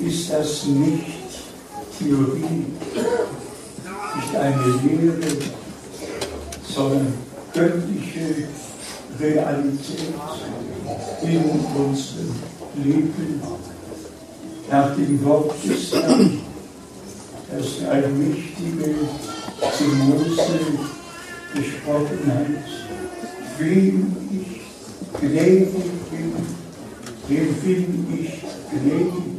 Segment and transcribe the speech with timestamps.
[0.00, 1.04] ist das nicht
[1.98, 2.66] Theorie,
[4.16, 5.36] nicht eine Lehre,
[6.68, 7.12] sondern
[7.52, 8.48] göttliche
[9.18, 10.14] Realität
[11.22, 11.40] in
[11.74, 12.34] unserem
[12.82, 13.42] Leben.
[14.70, 16.40] Nach dem Wort des Herrn,
[17.50, 18.94] das der Allmächtige
[19.76, 20.60] zu Mose
[21.54, 25.72] gesprochen hat, wem ich gnädig
[26.10, 26.32] bin,
[27.28, 29.37] dem bin ich gnädig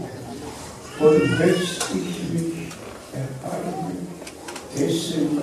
[1.00, 2.68] und lässt ich mich
[3.14, 4.08] erbarmen,
[4.78, 5.40] dessen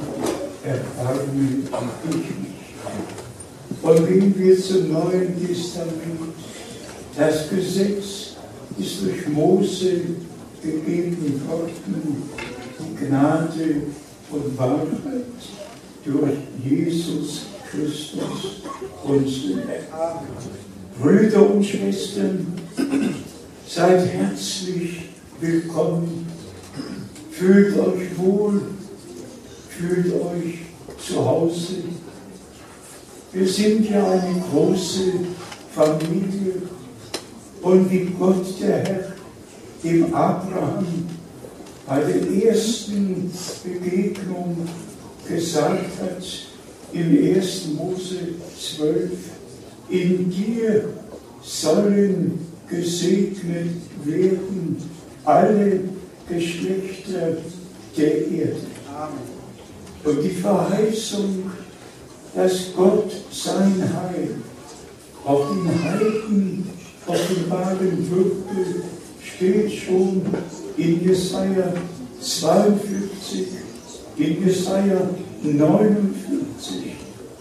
[0.63, 1.21] erbarme
[2.11, 2.57] ich mich.
[3.83, 6.35] Und gehen wir zum Neuen Testament.
[7.17, 8.37] Das Gesetz
[8.79, 10.01] ist durch Mose
[10.63, 12.23] gegeben worden,
[12.79, 13.83] die Gnade
[14.31, 14.91] und Wahrheit
[16.05, 16.33] durch
[16.63, 18.63] Jesus Christus,
[19.05, 20.27] unseren Herrn.
[21.01, 22.47] Brüder und Schwestern,
[23.67, 26.27] seid herzlich willkommen.
[27.31, 28.63] Fühlt euch wohl,
[29.69, 30.59] fühlt euch
[31.07, 31.75] zu Hause.
[33.33, 35.13] Wir sind ja eine große
[35.75, 36.63] Familie
[37.61, 39.13] und wie Gott der Herr
[39.85, 40.87] dem Abraham
[41.87, 43.31] bei der ersten
[43.63, 44.67] Begegnung
[45.29, 46.25] gesagt hat,
[46.93, 47.69] im 1.
[47.77, 48.17] Mose
[48.59, 49.11] 12,
[49.91, 50.89] in dir
[51.43, 52.39] sollen
[52.69, 54.96] gesegnet werden
[55.27, 55.81] alle
[56.29, 57.37] Geschlechter
[57.97, 58.57] der Erde.
[60.05, 61.51] Und die Verheißung,
[62.35, 64.37] dass Gott sein Heil
[65.25, 66.71] auf den Heiden
[67.07, 68.83] offenbaren würde,
[69.21, 70.23] steht schon
[70.77, 71.73] in Jesaja
[72.21, 73.49] 42,
[74.17, 75.01] in Jesaja
[75.43, 76.93] 49.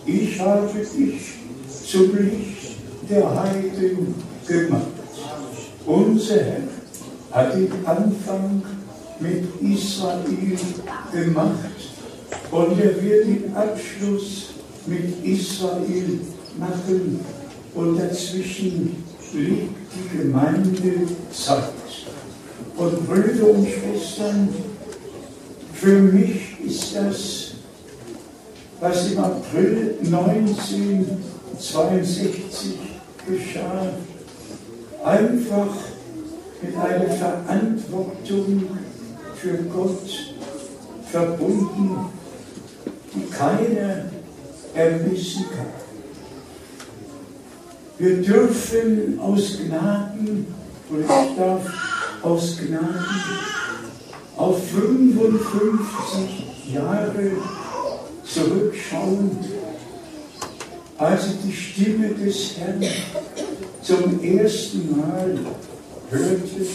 [0.07, 1.21] Ich habe dich
[1.87, 2.77] zum Licht
[3.09, 4.15] der Heiden
[4.47, 4.87] gemacht.
[5.85, 6.74] Unser Herr
[7.35, 8.63] hat den Anfang
[9.19, 10.57] mit Israel
[11.11, 11.69] gemacht
[12.49, 14.53] und er wird den Abschluss
[14.85, 16.21] mit Israel
[16.57, 17.19] machen
[17.73, 19.03] und dazwischen
[19.33, 21.73] liegt die Gemeindezeit.
[22.77, 24.47] Und Brüder und Schwestern,
[25.73, 27.51] für mich ist das,
[28.79, 32.75] was im April 1962
[33.27, 33.91] geschah,
[35.03, 35.75] einfach
[36.65, 38.67] mit einer Verantwortung
[39.35, 40.35] für Gott
[41.11, 41.95] verbunden,
[43.13, 44.05] die keiner
[44.73, 45.67] ermessen kann.
[47.97, 50.47] Wir dürfen aus Gnaden,
[50.89, 51.61] oder ich darf
[52.23, 53.05] aus Gnaden
[54.37, 57.31] auf 55 Jahre
[58.25, 59.31] zurückschauen,
[60.97, 62.83] als ich die Stimme des Herrn
[63.81, 65.37] zum ersten Mal
[66.11, 66.65] hörte,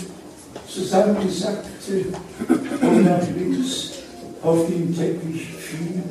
[0.68, 2.06] zusammensackte
[2.82, 3.90] und nach links
[4.42, 6.02] auf den Teppich fiel.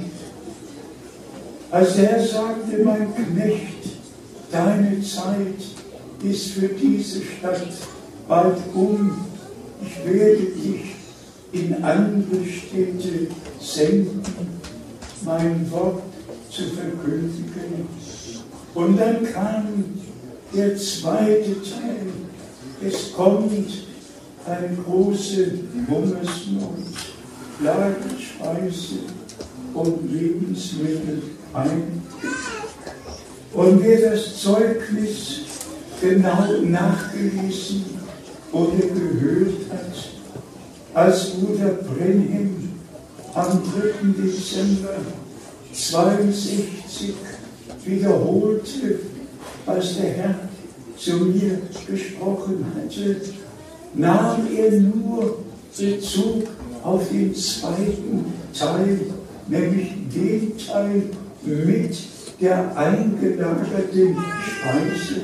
[1.72, 3.98] Als er sagte, mein Knecht,
[4.52, 5.62] deine Zeit
[6.24, 7.68] ist für diese Stadt
[8.28, 9.26] bald um,
[9.82, 10.96] ich werde dich
[11.52, 13.28] in andere Städte
[13.60, 14.22] senden,
[15.24, 16.04] mein Wort
[16.50, 17.88] zu verkündigen.
[18.76, 19.68] Und dann kam
[20.54, 22.29] der zweite Teil.
[22.82, 23.52] Es kommt
[24.46, 25.52] eine große
[25.90, 26.78] Hungersnot,
[27.62, 29.00] lagert Speise
[29.74, 31.22] und Lebensmittel
[31.54, 32.02] ein.
[33.54, 35.42] Und wer das Zeugnis
[36.00, 37.84] genau nachgelesen
[38.54, 40.10] oder gehört hat,
[40.94, 42.70] als Bruder Brenhem
[43.34, 44.24] am 3.
[44.24, 44.96] Dezember
[45.74, 47.14] 62
[47.84, 49.00] wiederholte,
[49.66, 50.49] als der Herr
[51.00, 53.16] zu mir gesprochen hatte,
[53.94, 55.38] nahm er nur
[55.78, 56.44] Bezug
[56.84, 58.26] auf den zweiten
[58.58, 59.00] Teil,
[59.48, 61.04] nämlich den Teil
[61.44, 61.98] mit
[62.42, 65.22] der eingelagerten Speise,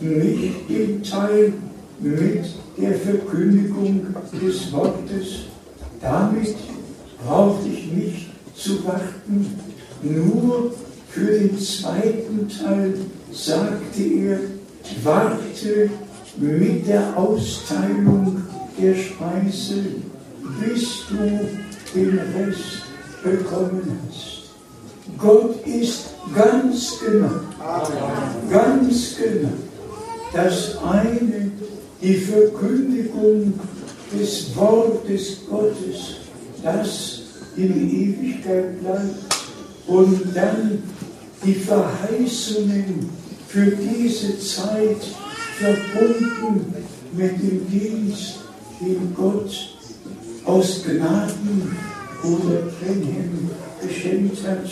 [0.00, 1.52] nicht den Teil
[2.00, 2.44] mit
[2.78, 4.06] der Verkündigung
[4.42, 5.46] des Wortes.
[6.00, 6.54] Damit
[7.24, 9.58] brauchte ich nicht zu warten.
[10.02, 10.74] Nur
[11.08, 12.94] für den zweiten Teil
[13.32, 14.38] sagte er,
[15.02, 15.90] warte
[16.36, 18.42] mit der Austeilung
[18.78, 19.84] der Speise,
[20.60, 21.48] bis du
[21.94, 22.82] den Rest
[23.22, 24.50] bekommen hast.
[25.18, 27.30] Gott ist ganz genau,
[28.50, 29.52] ganz genau
[30.32, 31.52] das eine
[32.02, 33.54] die Verkündigung
[34.12, 36.16] des Wortes Gottes,
[36.62, 37.20] das
[37.56, 39.14] in Ewigkeit bleibt,
[39.86, 40.82] und dann
[41.44, 43.10] die Verheißungen
[43.54, 44.96] für diese Zeit
[45.58, 46.74] verbunden
[47.12, 48.40] mit dem Dienst
[48.80, 49.76] den Gott
[50.44, 51.76] aus Gnaden
[52.24, 53.48] oder Brenhem
[53.80, 54.66] geschenkt hat.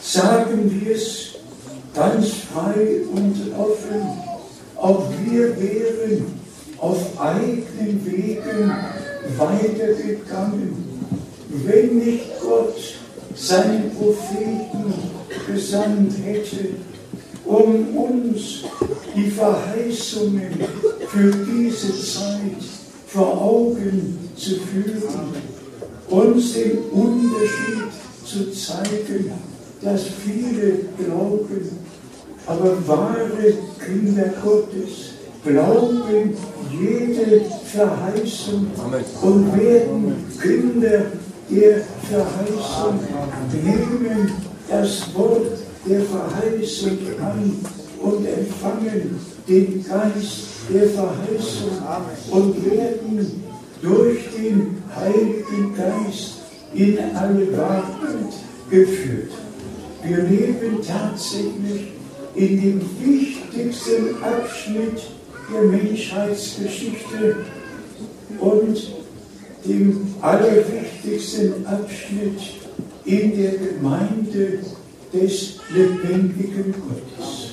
[0.00, 1.34] Sagen wir es
[1.94, 4.00] ganz frei und offen,
[4.78, 6.24] auch wir wären
[6.78, 8.72] auf eigenen Wegen
[9.36, 10.74] weitergegangen,
[11.66, 12.78] wenn nicht Gott
[13.34, 14.94] seinen Propheten
[15.46, 16.91] gesandt hätte,
[17.44, 18.64] um uns
[19.14, 20.50] die Verheißungen
[21.08, 22.62] für diese Zeit
[23.06, 25.34] vor Augen zu führen,
[26.08, 27.90] uns den Unterschied
[28.24, 29.32] zu zeigen,
[29.82, 31.78] dass viele glauben,
[32.46, 33.54] aber wahre
[33.84, 35.12] Kinder Gottes
[35.44, 36.36] glauben
[36.70, 38.66] jede Verheißung
[39.22, 41.06] und werden Kinder
[41.50, 43.00] der Verheißung
[43.62, 44.32] nehmen
[44.68, 45.58] das Wort
[45.88, 47.56] der Verheißung an
[48.00, 49.18] und empfangen
[49.48, 51.82] den Geist der Verheißung
[52.30, 53.42] und werden
[53.80, 56.34] durch den Heiligen Geist
[56.74, 58.32] in alle Wahrheit
[58.70, 59.32] geführt.
[60.04, 61.92] Wir leben tatsächlich
[62.34, 65.02] in dem wichtigsten Abschnitt
[65.52, 67.36] der Menschheitsgeschichte
[68.38, 68.92] und
[69.64, 72.40] dem allerwichtigsten Abschnitt
[73.04, 74.60] in der Gemeinde
[75.12, 77.52] des lebendigen Gottes.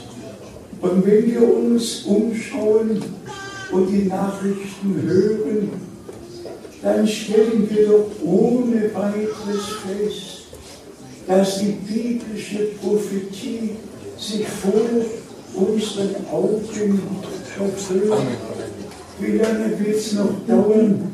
[0.82, 3.02] Und wenn wir uns umschauen
[3.72, 5.70] und die Nachrichten hören,
[6.82, 10.40] dann stellen wir doch ohne weiteres fest,
[11.28, 13.72] dass die biblische Prophetie
[14.18, 14.74] sich vor
[15.54, 17.02] unseren Augen
[17.60, 18.14] erfüllt.
[19.20, 21.12] Wie lange wird es noch dauern,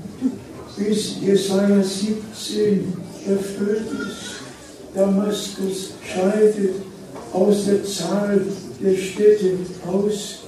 [0.77, 2.93] bis Jesaja 17
[3.27, 4.34] erfüllt ist?
[4.95, 6.75] Damaskus scheidet
[7.33, 8.41] aus der Zahl
[8.81, 10.39] der Städte aus.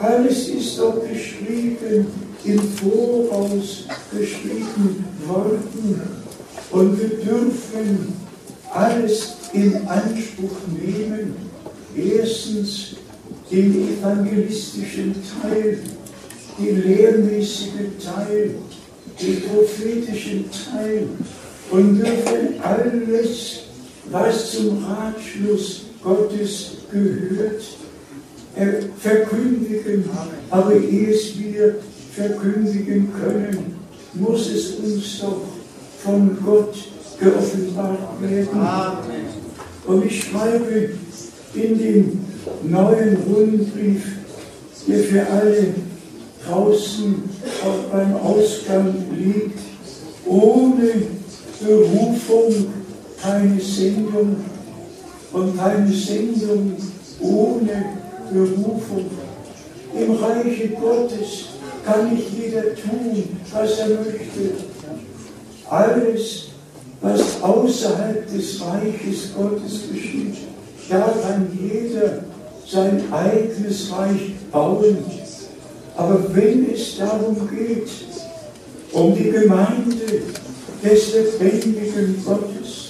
[0.00, 2.06] Alles ist doch geschrieben,
[2.44, 6.00] im Voraus geschrieben worden.
[6.70, 8.14] Und wir dürfen
[8.72, 11.34] alles in Anspruch nehmen.
[11.96, 12.96] Erstens
[13.50, 15.78] den evangelistischen Teil,
[16.58, 18.50] den lehrmäßigen Teil,
[19.20, 21.08] den prophetischen Teil
[21.70, 23.65] und dürfen alles,
[24.10, 27.62] was zum Ratschluss Gottes gehört,
[28.98, 30.04] verkündigen.
[30.50, 31.76] Aber ehe es wir
[32.12, 33.76] verkündigen können,
[34.14, 35.42] muss es uns doch
[36.02, 36.74] von Gott
[37.20, 38.60] geoffenbart werden.
[38.60, 39.26] Amen.
[39.86, 40.90] Und ich schreibe
[41.54, 42.24] in den
[42.64, 44.04] neuen Rundbrief,
[44.86, 45.74] der für alle
[46.46, 47.22] draußen
[47.64, 49.58] auch beim Ausgang liegt,
[50.26, 51.02] ohne
[51.60, 52.66] Berufung
[53.26, 54.36] keine Sendung
[55.32, 56.76] und keine Sendung
[57.20, 57.84] ohne
[58.32, 59.06] Berufung.
[59.94, 61.46] Im Reiche Gottes
[61.84, 64.52] kann nicht jeder tun, was er möchte.
[65.68, 66.44] Alles,
[67.00, 70.36] was außerhalb des Reiches Gottes geschieht,
[70.88, 72.24] da kann jeder
[72.70, 74.98] sein eigenes Reich bauen.
[75.96, 77.88] Aber wenn es darum geht,
[78.92, 80.22] um die Gemeinde
[80.82, 82.85] des lebendigen Gottes,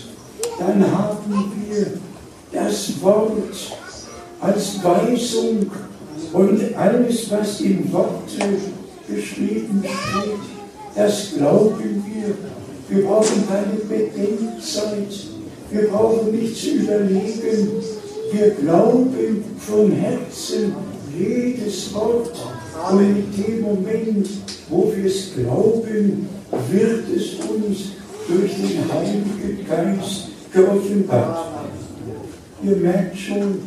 [0.59, 1.87] dann haben wir
[2.53, 3.33] das Wort
[4.41, 5.71] als Weisung
[6.33, 8.59] und alles, was im Worte
[9.09, 12.35] geschrieben steht, das glauben wir.
[12.89, 15.27] Wir brauchen keine Bedenkzeit.
[15.71, 17.69] Wir brauchen nicht zu überlegen.
[18.33, 20.75] Wir glauben von Herzen
[21.17, 22.33] jedes Wort.
[22.91, 24.29] Und in dem Moment,
[24.71, 26.29] wo wir es glauben,
[26.71, 27.79] wird es uns
[28.29, 31.49] durch den Heiligen Geist geoffenbart.
[32.63, 33.61] Ihr merkt schon,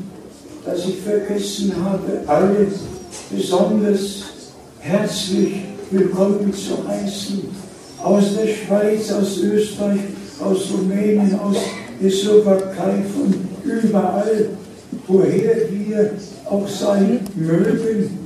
[0.65, 2.67] dass ich vergessen habe, alle
[3.29, 4.23] besonders
[4.79, 7.43] herzlich willkommen zu heißen.
[8.03, 9.99] Aus der Schweiz, aus Österreich,
[10.43, 11.57] aus Rumänien, aus
[12.01, 14.49] der Slowakei, von überall,
[15.07, 16.11] woher wir
[16.49, 18.17] auch sein mögen.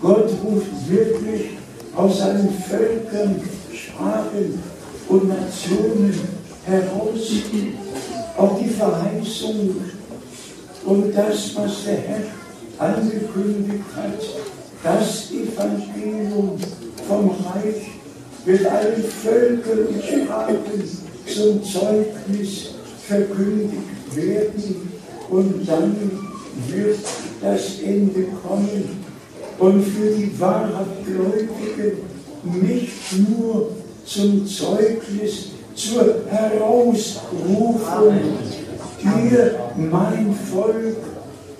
[0.00, 1.50] Gott ruft wirklich
[1.96, 3.40] aus seinen Völkern,
[3.72, 4.62] Sprachen
[5.08, 6.14] und Nationen
[6.64, 7.30] heraus.
[8.82, 9.76] Verheißung
[10.84, 12.22] und das, was der Herr
[12.78, 14.20] angekündigt hat,
[14.82, 16.58] das Evangelium
[17.06, 17.92] vom Reich
[18.44, 20.56] wird allen Völkern und Sprachen
[21.32, 22.70] zum Zeugnis
[23.06, 24.90] verkündigt werden
[25.30, 25.94] und dann
[26.66, 26.98] wird
[27.40, 29.04] das Ende kommen
[29.60, 31.98] und für die wahrhaft Gläubigen
[32.42, 33.70] nicht nur
[34.04, 38.20] zum Zeugnis, zur Herausrufung.
[39.04, 40.96] Ihr, mein Volk,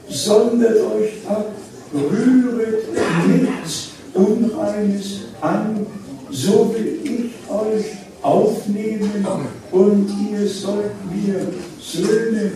[0.09, 1.51] sondert euch ab,
[1.93, 2.85] rühret
[3.27, 5.87] nichts Unreines an,
[6.31, 7.85] so will ich euch
[8.23, 9.27] aufnehmen
[9.73, 11.47] und ihr sollt mir
[11.81, 12.53] Söhne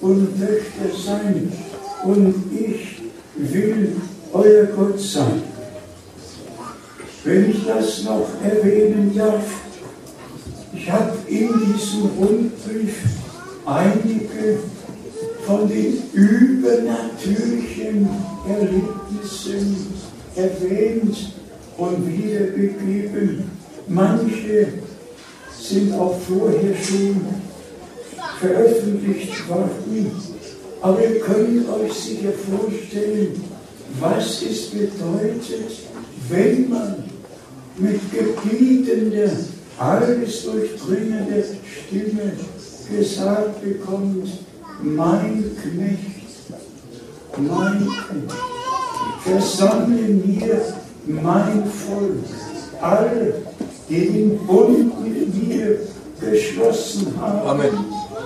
[0.00, 1.52] und Töchter sein
[2.04, 3.02] und ich
[3.36, 3.96] will
[4.32, 5.42] euer Gott sein.
[7.24, 9.44] Wenn ich das noch erwähnen darf,
[10.72, 12.96] ich habe in diesem Rundbrief
[13.70, 14.58] einige
[15.46, 18.08] von den übernatürlichen
[18.48, 19.86] Erlebnissen
[20.34, 21.32] erwähnt
[21.76, 23.44] und wiedergegeben.
[23.88, 24.72] Manche
[25.58, 27.24] sind auch vorher schon
[28.40, 30.10] veröffentlicht worden.
[30.82, 33.44] Aber ihr könnt euch sicher vorstellen,
[34.00, 35.70] was es bedeutet,
[36.28, 37.04] wenn man
[37.76, 39.30] mit gebietender,
[39.78, 41.44] alles durchdringender
[41.88, 42.32] Stimme
[42.90, 44.28] gesagt bekommt,
[44.82, 46.50] mein Knecht,
[47.36, 48.50] mein Knecht,
[49.22, 50.60] versammle mir
[51.06, 52.24] mein Volk,
[52.80, 53.34] alle,
[53.88, 55.78] die den Bund mit mir
[56.20, 57.70] geschlossen haben, Amen.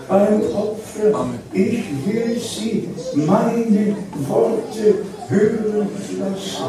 [0.09, 1.15] beim Opfer.
[1.15, 1.39] Amen.
[1.53, 3.97] Ich will sie meine
[4.29, 4.95] Worte
[5.29, 6.65] hören lassen.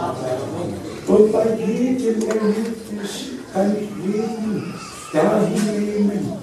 [1.07, 3.11] Und bei jedem Erlebnis
[3.53, 4.73] kann ich jeden
[5.13, 6.33] dahin nehmen,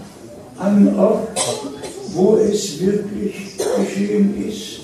[0.63, 1.41] an Ort,
[2.15, 4.81] wo es wirklich geschehen ist.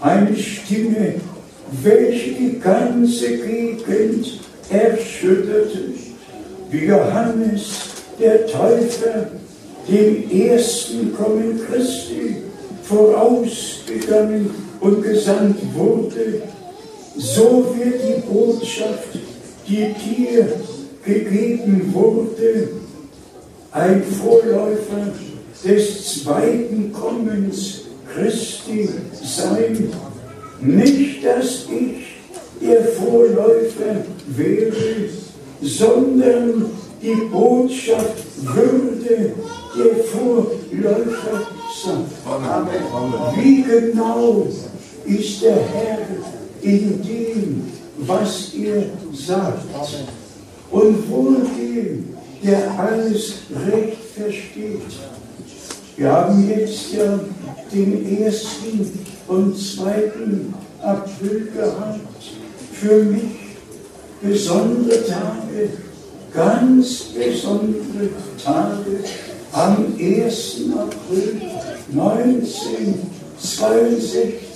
[0.00, 1.14] eine Stimme,
[1.82, 5.78] welche die ganze Gegend erschütterte,
[6.70, 7.70] wie Johannes
[8.18, 9.28] der Täufer
[9.88, 12.36] dem ersten Kommen Christi
[12.82, 16.42] vorausgegangen und gesandt wurde,
[17.16, 19.08] so wird die Botschaft,
[19.66, 20.52] die dir
[21.02, 22.68] gegeben wurde,
[23.72, 25.10] ein Vorläufer
[25.64, 27.80] des zweiten Kommens
[28.14, 28.90] Christi
[29.22, 29.90] sein.
[30.60, 32.04] Nicht, dass ich
[32.60, 35.08] der Vorläufer wäre,
[35.62, 36.66] sondern
[37.02, 39.32] die Botschaft würde
[39.76, 41.46] der Vorläufer
[41.82, 42.04] sein.
[42.26, 43.14] Amen.
[43.36, 44.46] Wie genau
[45.06, 45.98] ist der Herr
[46.62, 49.66] in dem, was er sagt?
[50.70, 53.34] Und wohl dem, der alles
[53.70, 54.80] recht versteht.
[55.96, 57.20] Wir haben jetzt ja
[57.72, 58.90] den ersten
[59.28, 62.00] und zweiten April gehabt.
[62.72, 63.22] Für mich
[64.20, 65.68] besondere Tage,
[66.32, 68.08] ganz besondere
[68.42, 69.04] Tage.
[69.52, 70.62] Am 1.
[70.76, 71.40] April
[71.92, 74.53] 1962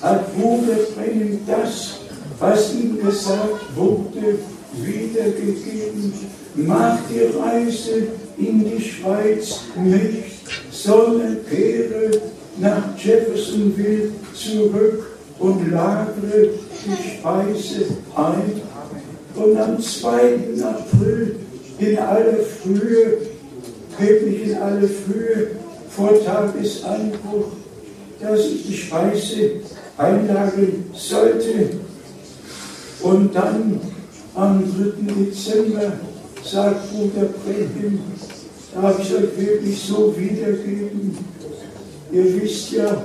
[0.00, 2.00] hat Bruder Brenning das,
[2.38, 4.38] was ihm gesagt wurde,
[4.74, 6.12] wiedergegeben.
[6.54, 10.38] Mach die Reise in die Schweiz nicht
[10.70, 12.10] sondern kehre
[12.58, 16.50] nach Jeffersonville zurück und lagere
[16.84, 18.60] die Speise ein.
[19.34, 20.38] Und am 2.
[20.62, 21.36] April
[21.78, 23.18] in aller Frühe,
[23.98, 25.50] wirklich in aller Frühe,
[25.90, 27.52] vor Tagesanbruch,
[28.20, 29.50] dass ich die Speise
[29.96, 31.70] einlagern sollte.
[33.02, 33.80] Und dann
[34.34, 35.14] am 3.
[35.14, 35.92] Dezember
[36.44, 38.00] sagt Bruder Brehim,
[38.74, 41.16] darf ich euch wirklich so wiedergeben.
[42.10, 43.04] Ihr wisst ja,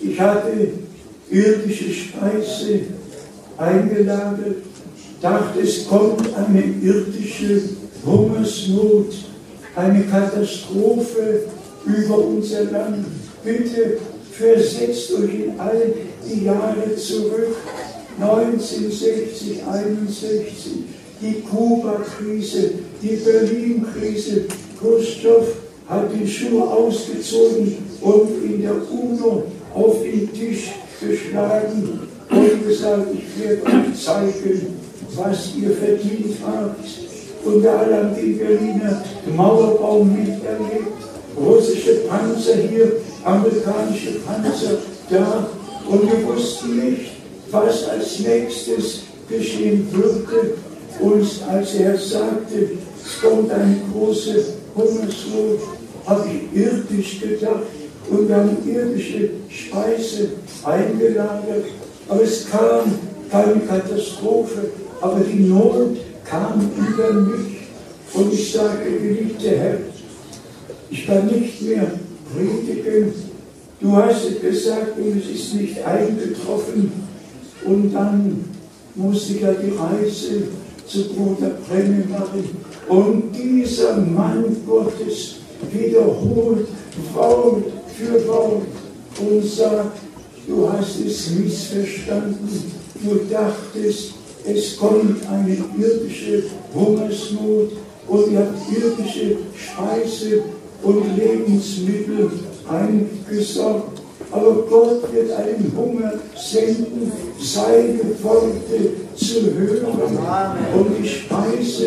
[0.00, 0.68] ich hatte
[1.30, 2.80] irdische Speise
[3.56, 4.56] eingeladen,
[5.20, 7.62] dachte, es kommt eine irdische
[8.04, 9.14] Hungersnot,
[9.76, 11.44] eine Katastrophe
[11.86, 13.06] über unser Land.
[13.42, 13.98] Bitte
[14.38, 15.94] versetzt euch in all
[16.28, 17.56] die Jahre zurück,
[18.20, 20.54] 1960, 61,
[21.20, 22.70] die Kuba-Krise,
[23.02, 24.46] die Berlin-Krise,
[24.78, 25.46] Khrushchev
[25.88, 32.00] hat die Schuhe ausgezogen und in der UNO auf den Tisch geschlagen
[32.30, 34.76] und gesagt, ich werde euch zeigen,
[35.14, 36.84] was ihr verdient habt.
[37.44, 39.02] Und da haben die Berliner
[39.36, 41.03] Mauerbau miterlebt,
[41.36, 42.92] russische Panzer hier,
[43.24, 44.78] amerikanische Panzer
[45.10, 45.46] da
[45.88, 47.12] und wir wussten nicht,
[47.50, 50.54] was als nächstes geschehen würde.
[51.00, 52.70] Und als er sagte,
[53.04, 54.44] es kommt eine große
[54.76, 55.60] Hungersnot,
[56.06, 57.64] habe ich irdisch gedacht
[58.10, 60.30] und dann irdische Speise
[60.62, 61.64] eingelagert.
[62.08, 62.98] Aber es kam
[63.30, 67.56] keine Katastrophe, aber die Not kam über mich.
[68.12, 69.78] Und ich sage, geliebter Herr,
[70.90, 71.92] ich kann nicht mehr
[72.34, 73.12] predigen.
[73.80, 76.92] Du hast es gesagt und es ist nicht eingetroffen.
[77.64, 78.44] Und dann
[78.94, 80.44] musste ich ja die Reise
[80.86, 82.44] zu Bruder Brenne machen.
[82.88, 85.36] Und dieser Mann Gottes
[85.72, 86.68] wiederholt
[87.12, 87.64] Wort
[87.96, 88.66] für Wort
[89.18, 89.98] und sagt,
[90.46, 92.72] du hast es missverstanden.
[93.02, 94.14] Du dachtest,
[94.44, 97.72] es kommt eine irdische Hungersnot
[98.06, 100.42] und ihr habt irdische Speise
[100.84, 102.30] und Lebensmittel
[102.68, 104.00] eingesorgt.
[104.30, 110.18] Aber Gott wird einen Hunger senden, seine Worte zu hören.
[110.74, 111.86] Und die Speise,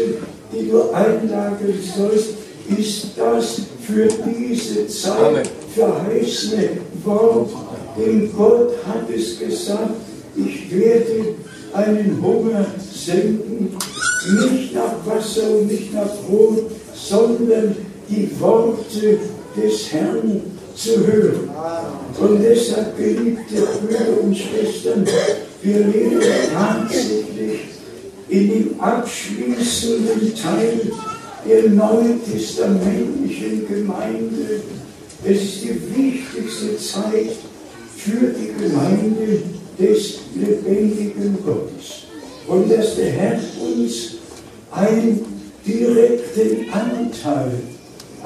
[0.54, 2.30] die du einlagern sollst,
[2.78, 6.70] ist das für diese Zeit verheißene
[7.04, 7.50] Wort.
[7.98, 9.96] Denn Gott hat es gesagt,
[10.36, 11.36] ich werde
[11.74, 13.76] einen Hunger senden,
[14.52, 17.76] nicht nach Wasser und nicht nach Brot, sondern
[18.10, 19.20] die Worte
[19.56, 20.42] des Herrn
[20.76, 21.50] zu hören.
[22.20, 25.06] Und deshalb, geliebte Brüder und Schwestern,
[25.62, 26.20] wir leben
[26.54, 27.60] tatsächlich
[28.30, 30.82] in dem abschließenden Teil
[31.48, 34.62] der neutestamentlichen Gemeinde.
[35.24, 37.32] Es ist die wichtigste Zeit
[37.96, 39.42] für die Gemeinde
[39.80, 42.04] des lebendigen Gottes.
[42.48, 44.16] Und dass der Herr uns
[44.72, 45.26] einen
[45.66, 47.52] direkten Anteil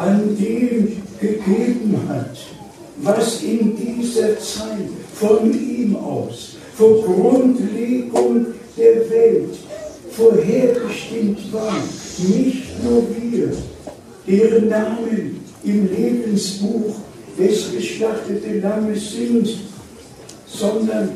[0.01, 2.35] an dem gegeben hat,
[2.97, 9.55] was in dieser Zeit von ihm aus, vor Grundlegung der Welt,
[10.11, 11.75] vorherbestimmt war.
[12.17, 13.51] Nicht nur wir,
[14.27, 16.95] deren Namen im Lebensbuch
[17.37, 19.49] des geschlachteten Lammes sind,
[20.47, 21.09] sondern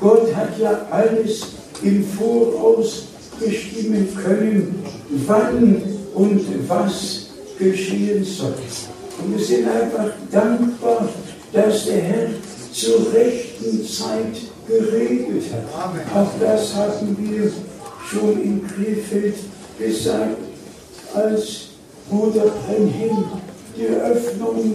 [0.00, 1.42] Gott hat ja alles
[1.82, 3.04] im Voraus
[3.38, 4.82] bestimmen können,
[5.26, 5.82] wann
[6.14, 7.29] und was
[7.60, 8.54] geschehen soll.
[9.22, 11.08] Und wir sind einfach dankbar,
[11.52, 12.28] dass der Herr
[12.72, 16.14] zur rechten Zeit geregelt hat.
[16.14, 17.52] Auch das haben wir
[18.08, 19.34] schon in Krefeld
[19.78, 20.36] gesagt,
[21.14, 21.66] als
[22.08, 23.24] Bruder Brenhem
[23.76, 24.74] die Öffnung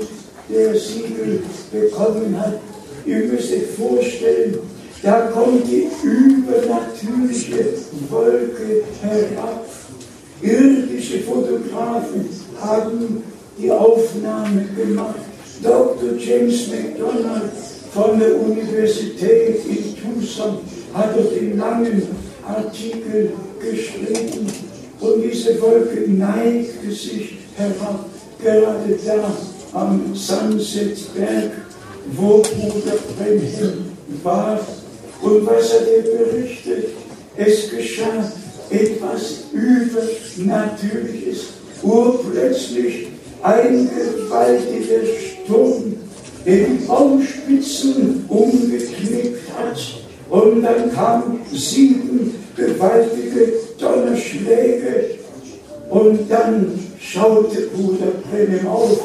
[0.50, 2.60] der Siegel bekommen hat.
[3.06, 4.60] Ihr müsst euch vorstellen,
[5.02, 7.66] da kommt die übernatürliche
[8.10, 9.66] Wolke herab.
[10.42, 12.30] Irdische Fotografen
[12.62, 13.24] haben
[13.58, 15.16] die Aufnahme gemacht.
[15.62, 16.18] Dr.
[16.18, 17.52] James McDonald
[17.94, 20.58] von der Universität in Tucson
[20.94, 22.04] hat dort den langen
[22.46, 24.48] Artikel geschrieben
[25.00, 28.06] und diese Wolke neigte sich herab,
[28.42, 29.32] gerade da
[29.74, 31.52] am Sunsetberg,
[32.14, 33.92] wo Bruder Brenhem
[34.24, 34.60] war.
[35.22, 36.90] Und was hat er berichtet?
[37.38, 38.32] Es geschah
[38.70, 41.40] etwas Übernatürliches.
[41.86, 43.08] Urplötzlich
[43.44, 45.96] ein gewaltiger Sturm,
[46.46, 49.78] die Baumspitzen umgeknickt hat.
[50.30, 55.20] Und dann kamen sieben gewaltige Donnerschläge.
[55.92, 59.00] Und dann schaute Bruder Brennem auf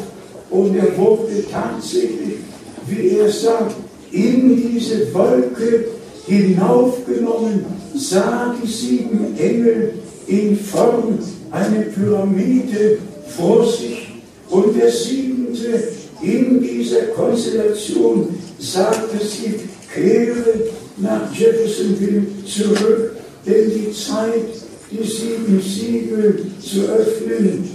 [0.51, 2.39] und er wurde tatsächlich,
[2.87, 3.75] wie er sagt,
[4.11, 5.85] in diese Wolke
[6.27, 7.65] hinaufgenommen,
[7.95, 9.95] sah die sieben Engel
[10.27, 11.19] in Form
[11.51, 12.99] einer Pyramide
[13.37, 14.09] vor sich
[14.49, 15.83] und der siebente
[16.23, 19.55] in dieser Konstellation sagte sie,
[19.93, 24.45] kehre nach Jeffersonville zurück, denn die Zeit,
[24.91, 27.71] die sieben Siegel zu öffnen,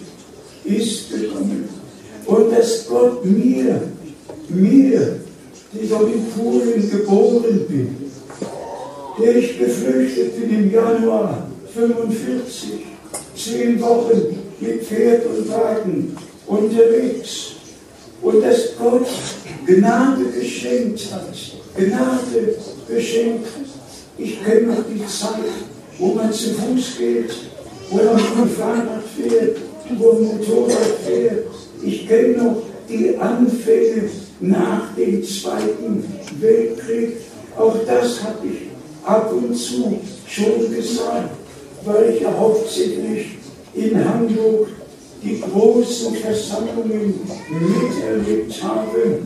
[0.64, 1.68] ist gekommen.
[2.26, 3.82] Und dass Gott mir,
[4.50, 5.20] mir,
[5.74, 7.96] die dort in Polen geboren bin,
[9.22, 12.95] der ich geflüchtet bin im Januar 45,
[13.46, 17.52] zehn Wochen mit Pferd und Wagen unterwegs.
[18.22, 19.08] Und dass Gott
[19.68, 21.36] Gnade geschenkt hat,
[21.78, 22.56] Gnade
[22.88, 23.48] geschenkt.
[24.18, 25.52] Ich kenne noch die Zeit,
[26.00, 27.32] wo man zu Fuß geht,
[27.92, 29.58] wo man mit Fahrrad fährt,
[29.98, 31.46] wo man Motorrad fährt.
[31.84, 36.04] Ich kenne noch die Anfänge nach dem Zweiten
[36.40, 37.18] Weltkrieg.
[37.58, 38.70] Auch das habe ich
[39.06, 41.30] ab und zu schon gesagt,
[41.86, 43.38] weil ich ja hauptsächlich
[43.74, 44.68] in Hamburg
[45.24, 47.14] die großen Versammlungen
[47.50, 49.20] miterlebt habe.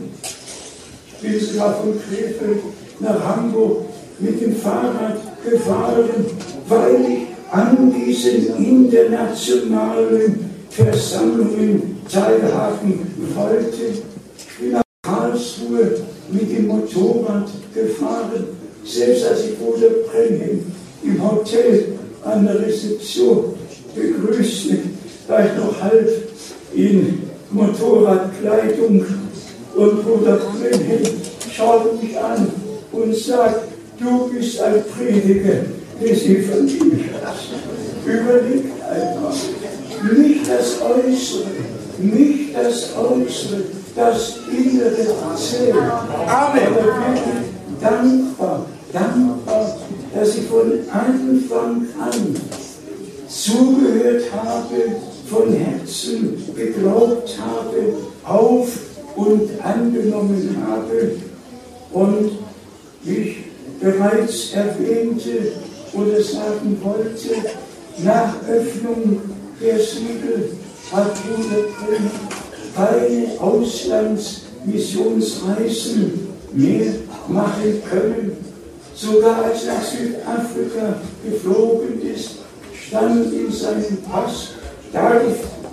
[1.12, 2.60] Ich bin sogar von Krefeld
[3.00, 3.84] nach Hamburg
[4.18, 6.26] mit dem Fahrrad gefahren,
[6.68, 14.00] weil ich an diesen internationalen Versammlungen teilhaben wollte.
[14.38, 18.44] Ich bin nach Karlsruhe mit dem Motorrad gefahren,
[18.84, 20.64] selbst als ich Bruder Brenhem
[21.02, 23.54] im Hotel an der Rezeption
[23.94, 24.78] begrüßte,
[25.28, 26.28] war ich noch halb
[26.74, 29.04] in Motorradkleidung
[29.76, 31.02] und Bruder Brenhem
[31.52, 32.48] schaut mich an
[32.92, 33.62] und sagt,
[33.98, 35.64] du bist ein Prediger
[36.00, 37.02] des Evangeliums.
[38.04, 39.34] Überleg einfach.
[40.16, 41.50] Nicht das Äußere,
[41.98, 43.62] nicht das Äußere,
[43.94, 45.06] das Innere
[45.36, 45.74] zählt.
[45.74, 46.26] Amen.
[46.26, 47.20] Aber wirklich
[47.80, 48.39] dankbar,
[50.92, 52.34] Anfang an
[53.28, 54.96] zugehört habe,
[55.28, 58.76] von Herzen geglaubt habe, auf
[59.14, 61.12] und angenommen habe
[61.92, 62.32] und
[63.04, 63.36] ich
[63.80, 65.52] bereits erwähnte
[65.92, 67.36] oder sagen wollte,
[68.04, 69.20] nach Öffnung
[69.60, 70.56] der Siegel
[70.92, 71.66] hat Bruder
[72.74, 76.94] keine Auslandsmissionsreisen mehr
[77.28, 78.49] machen können.
[79.00, 82.32] Sogar als er nach Südafrika geflogen ist,
[82.74, 84.50] stand in seinem Pass,
[84.92, 85.22] darf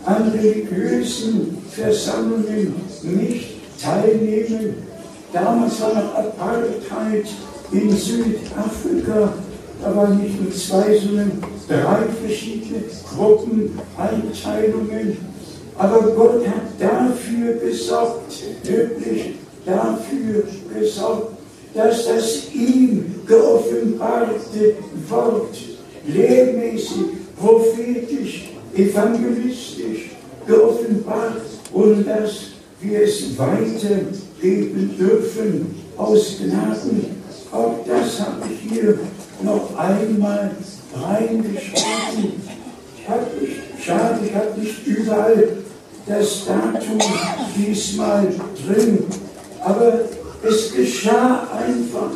[0.06, 3.50] an religiösen Versammlungen nicht
[3.82, 4.76] teilnehmen.
[5.34, 7.26] Damals war noch Apartheid
[7.74, 9.34] in Südafrika.
[9.84, 11.32] Da waren nicht nur zwei, sondern
[11.68, 15.18] drei verschiedene Gruppen, Einteilungen.
[15.78, 19.34] Aber Gott hat dafür gesorgt, wirklich
[19.66, 21.37] dafür gesorgt,
[21.78, 24.76] dass das ihm geoffenbarte
[25.10, 25.56] Wort
[26.08, 27.06] lehrmäßig,
[27.40, 30.12] prophetisch, evangelistisch
[30.48, 32.48] geoffenbart und dass
[32.82, 37.06] wir es weitergeben dürfen aus Gnaden.
[37.52, 38.98] Auch das habe ich hier
[39.44, 40.52] noch einmal
[40.96, 42.42] reingeschrieben.
[43.08, 45.50] Habe nicht, schade, ich habe nicht überall
[46.08, 46.98] das Datum
[47.56, 48.28] diesmal
[48.66, 49.04] drin,
[49.64, 50.02] aber
[50.48, 52.12] es geschah einfach.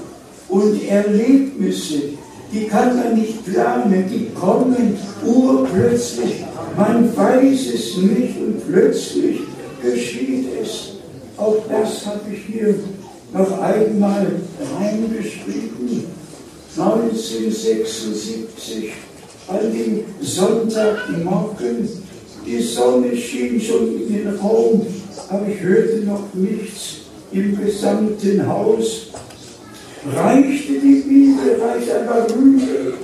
[0.47, 2.13] Und Erlebnisse,
[2.51, 6.43] die kann man nicht planen, die kommen urplötzlich,
[6.75, 8.37] man weiß es nicht.
[8.37, 9.39] Und plötzlich
[9.81, 10.97] geschieht es.
[11.37, 12.75] Auch das habe ich hier
[13.33, 14.27] noch einmal
[14.79, 16.05] reingeschrieben.
[16.77, 18.91] 1976,
[19.47, 21.89] an dem Sonntagmorgen,
[22.45, 24.85] die Sonne schien schon in den Raum,
[25.29, 29.07] aber ich hörte noch nichts im gesamten Haus.
[30.15, 32.97] Reichte die Bibel, reichte einmal rüber,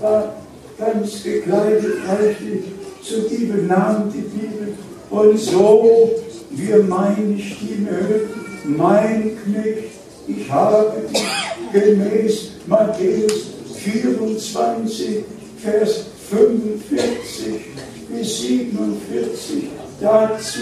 [0.00, 0.34] war
[0.78, 2.62] ganz gekleidet, reichte
[3.02, 4.74] zur Bibel, nahm die Bibel
[5.10, 6.10] und so
[6.50, 9.92] wir meine Stimme hörten, mein Knecht,
[10.28, 11.24] ich habe dich
[11.72, 15.24] gemäß Matthäus 24,
[15.62, 17.60] Vers 45
[18.10, 19.70] bis 47
[20.02, 20.58] dazu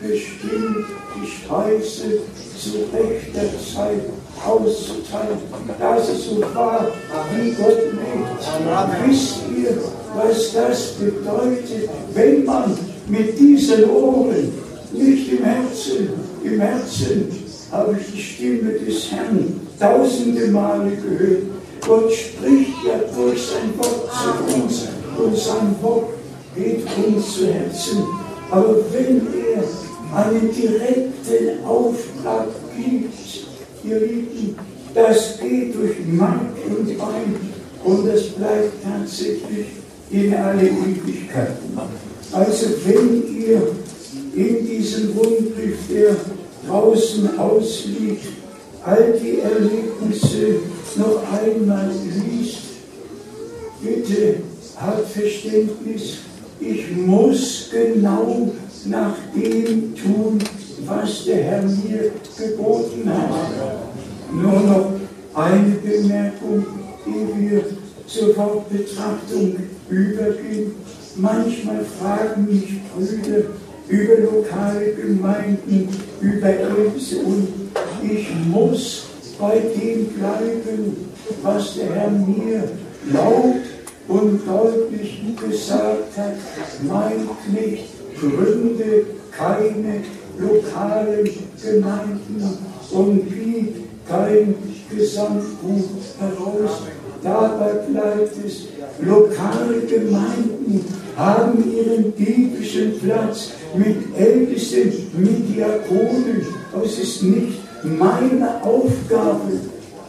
[0.00, 2.20] bestimmt, die Speise
[2.56, 4.00] zu rechter Zeit
[4.44, 5.38] auszuteilen.
[5.78, 6.88] Das ist so wahr,
[7.36, 9.06] wie Gott lebt.
[9.06, 9.76] Wisst ihr,
[10.14, 14.52] was das bedeutet, wenn man mit diesen Ohren,
[14.92, 16.08] nicht im Herzen,
[16.42, 17.30] im Herzen
[17.70, 21.42] habe ich die Stimme des Herrn tausende Male gehört.
[21.86, 26.08] Gott spricht ja durch sein Wort zu uns und sein Wort
[26.54, 28.27] geht uns zu Herzen.
[28.50, 33.14] Aber wenn er einen direkten Auftrag gibt,
[33.84, 34.56] ihr Lieben,
[34.94, 37.36] das geht durch Mark und Bein
[37.84, 39.66] und das bleibt tatsächlich
[40.10, 41.78] in alle Ewigkeiten.
[42.32, 43.62] Also wenn ihr
[44.34, 46.16] in diesem Rundbrief, der
[46.66, 48.26] draußen ausliegt,
[48.84, 50.60] all die Erlebnisse
[50.96, 52.58] noch einmal liest,
[53.82, 54.36] bitte
[54.76, 56.18] habt Verständnis,
[56.60, 58.50] ich muss genau
[58.86, 60.38] nach dem tun,
[60.86, 64.32] was der Herr mir geboten hat.
[64.32, 64.92] Nur noch
[65.34, 66.66] eine Bemerkung,
[67.06, 67.62] die wir
[68.06, 69.56] zur Wortbetrachtung
[69.88, 70.72] übergehen.
[71.16, 73.44] Manchmal fragen mich Brüder,
[73.88, 75.88] über lokale Gemeinden,
[76.20, 77.48] über Ärzte und
[78.02, 79.04] ich muss
[79.38, 81.08] bei dem bleiben,
[81.42, 82.68] was der Herr mir
[83.12, 83.77] laut
[84.08, 86.36] und deutlich gesagt hat.
[86.82, 90.02] Mein Knecht, gründe keine
[90.38, 91.28] lokalen
[91.62, 92.58] Gemeinden
[92.90, 94.54] und gibt kein
[94.90, 96.82] Gesamtbuch heraus.
[97.22, 98.68] Dabei bleibt es,
[99.00, 100.84] lokale Gemeinden
[101.16, 106.46] haben ihren biblischen Platz mit Ältesten, mit Diakonen.
[106.72, 109.52] Aber es ist nicht meine Aufgabe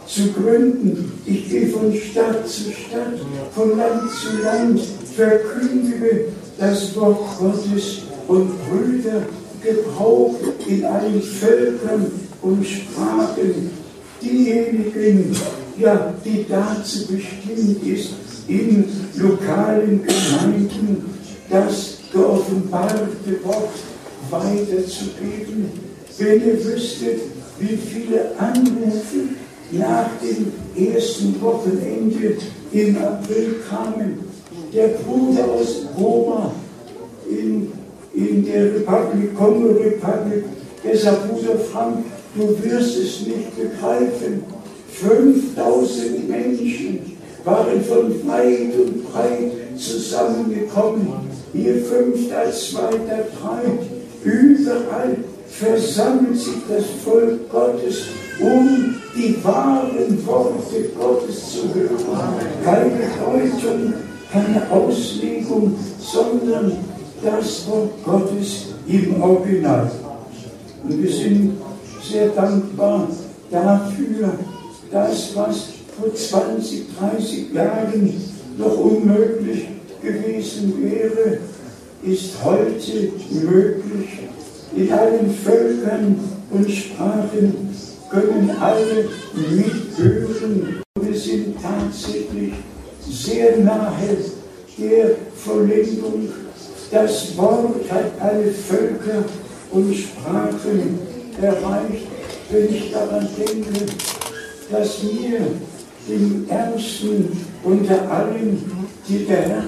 [0.10, 1.12] zu gründen.
[1.26, 3.19] Ich gehe von Stadt zu Stadt,
[3.54, 4.82] von Land zu Land,
[5.15, 6.26] verkündige
[6.58, 9.22] das Wort Gottes und Brüder
[9.62, 13.69] gebraucht in allen Völkern und Sprachen
[14.22, 15.36] diejenigen,
[15.78, 18.13] ja, die dazu bestimmt ist,
[18.48, 21.06] in lokalen Gemeinden
[21.50, 23.69] das geoffenbarte Wort
[24.30, 25.72] weiterzugeben.
[26.17, 27.22] Wenn ihr wüsstet,
[27.60, 29.30] wie viele Anrufe
[29.71, 32.38] nach dem ersten Wochenende
[32.71, 34.19] im April kamen.
[34.73, 36.51] Der Bruder aus Roma
[37.29, 37.71] in,
[38.13, 40.45] in der Republik, Kongo-Republik,
[40.93, 42.05] sagt, Bruder Frank,
[42.36, 44.43] du wirst es nicht begreifen.
[44.91, 46.99] 5000 Menschen
[47.43, 51.08] waren von weit und breit zusammengekommen.
[51.53, 53.62] Ihr fünft als zweiter drei.
[54.23, 58.03] Überall versammelt sich das Volk Gottes,
[58.39, 61.97] um die wahren Worte Gottes zu hören.
[62.63, 63.93] Keine Deutung,
[64.32, 66.71] keine Auslegung, sondern
[67.21, 69.91] das Wort Gottes im Original.
[70.84, 71.58] Und wir sind
[72.01, 73.08] sehr dankbar
[73.51, 74.34] dafür,
[74.89, 75.67] das, was
[75.99, 78.13] vor 20, 30 Jahren
[78.58, 79.67] noch unmöglich
[80.01, 81.39] gewesen wäre,
[82.03, 84.19] ist heute möglich.
[84.75, 86.19] In allen Völkern
[86.51, 87.69] und Sprachen
[88.10, 90.82] können alle mithören.
[91.00, 92.54] Wir sind tatsächlich
[93.08, 94.17] sehr nahe
[94.78, 96.30] der Vollendung.
[96.91, 99.24] Das Wort hat alle Völker
[99.72, 101.00] und Sprachen
[101.39, 102.08] erreicht,
[102.50, 103.86] wenn ich daran denke,
[104.72, 105.39] dass mir
[106.08, 108.72] dem Ärmsten unter allen,
[109.08, 109.63] die der Herr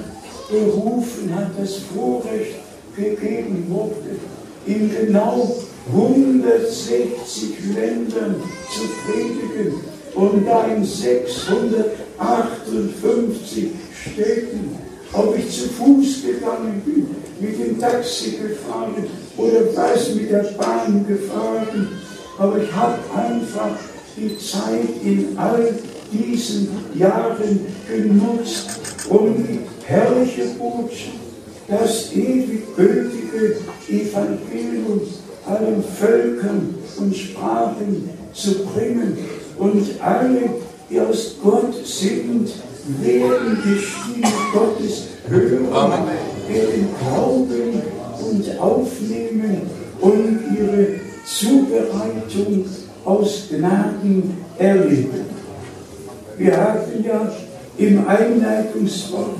[0.49, 2.55] berufen hat, das Vorrecht
[2.95, 4.17] gegeben wurde,
[4.65, 5.55] in genau
[5.91, 8.35] 160 Ländern
[8.71, 9.75] zu predigen
[10.13, 14.77] und da in 658 Städten,
[15.13, 17.07] ob ich zu Fuß gegangen bin,
[17.39, 21.87] mit dem Taxi gefahren oder was mit der Bahn gefahren,
[22.37, 23.71] aber ich habe einfach
[24.15, 25.73] die Zeit in all
[26.11, 28.67] diesen Jahren genutzt,
[29.09, 31.20] um die herrliche Botschaft,
[31.71, 33.55] das ewig gültige
[33.87, 35.01] Evangelium
[35.47, 39.17] allen Völkern und Sprachen zu bringen.
[39.57, 40.49] Und alle,
[40.89, 42.49] die aus Gott sind,
[43.01, 45.71] werden die Stimme Gottes hören,
[46.49, 47.81] werden glauben
[48.29, 49.61] und aufnehmen
[50.01, 50.87] und ihre
[51.25, 52.65] Zubereitung
[53.05, 55.25] aus Gnaden erleben.
[56.37, 57.31] Wir haben ja
[57.77, 59.37] im Einleitungswort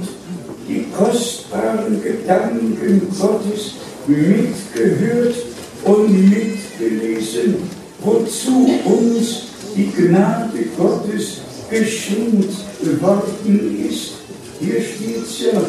[0.68, 3.74] die kostbaren Gedanken Gottes
[4.08, 5.36] mitgehört
[5.84, 7.56] und mitgelesen,
[8.02, 9.44] wozu uns
[9.76, 12.54] die Gnade Gottes geschenkt
[13.02, 14.14] worden ist.
[14.60, 15.62] Hier steht es ja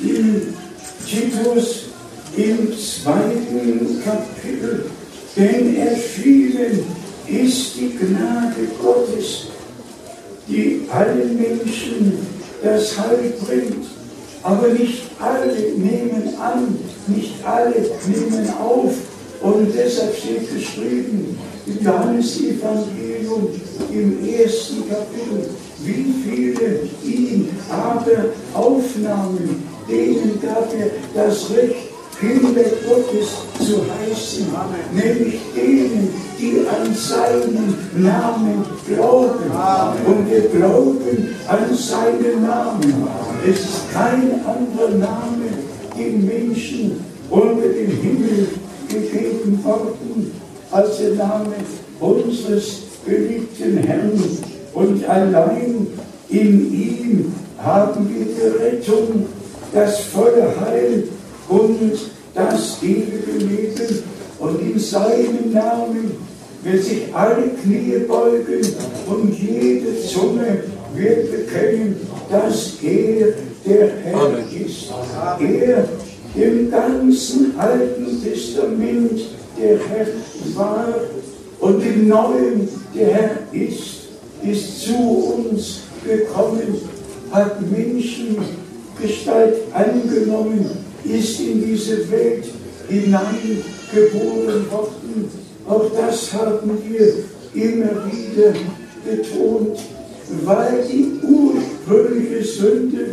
[0.00, 0.54] im
[1.06, 1.84] Titus
[2.36, 4.86] im zweiten Kapitel,
[5.36, 6.84] denn erschienen
[7.28, 9.46] ist die Gnade Gottes,
[10.48, 12.18] die allen Menschen
[12.62, 13.86] das Heil bringt.
[14.44, 16.76] Aber nicht alle nehmen an,
[17.06, 17.74] nicht alle
[18.06, 18.92] nehmen auf.
[19.40, 23.48] Und deshalb steht geschrieben im Johannesevangelium
[23.90, 25.50] im ersten Kapitel,
[25.82, 31.93] wie viele ihn aber aufnahmen, denen gab er das Recht,
[32.24, 34.46] Kinder Gottes zu heißen,
[34.92, 36.08] nämlich denen,
[36.38, 39.50] die an seinen Namen glauben.
[40.06, 43.08] Und wir glauben an seinen Namen.
[43.46, 45.48] Es ist kein anderer Name
[45.98, 48.48] den Menschen unter dem Himmel
[48.88, 50.32] gegeben worden
[50.70, 51.54] als der Name
[52.00, 54.20] unseres geliebten Herrn.
[54.72, 55.86] Und allein
[56.28, 59.26] in ihm haben wir die Rettung,
[59.72, 61.08] das volle Heil
[61.48, 64.02] und das ewige Leben.
[64.38, 66.16] Und in seinem Namen
[66.62, 68.66] wird sich alle Knie beugen
[69.06, 71.96] und jede Zunge wird bekennen,
[72.30, 74.90] dass er der Herr ist.
[75.40, 75.88] Er
[76.34, 79.20] im ganzen Alten Testament
[79.58, 80.06] der Herr
[80.54, 80.94] war
[81.60, 84.08] und im Neuen der Herr ist,
[84.42, 86.80] ist zu uns gekommen,
[87.30, 92.44] hat Menschengestalt angenommen ist in diese Welt
[92.88, 95.30] hineingekommen geboren worden.
[95.68, 97.14] Auch das haben wir
[97.54, 98.52] immer wieder
[99.04, 99.78] betont,
[100.44, 103.06] weil die ursprüngliche Sünde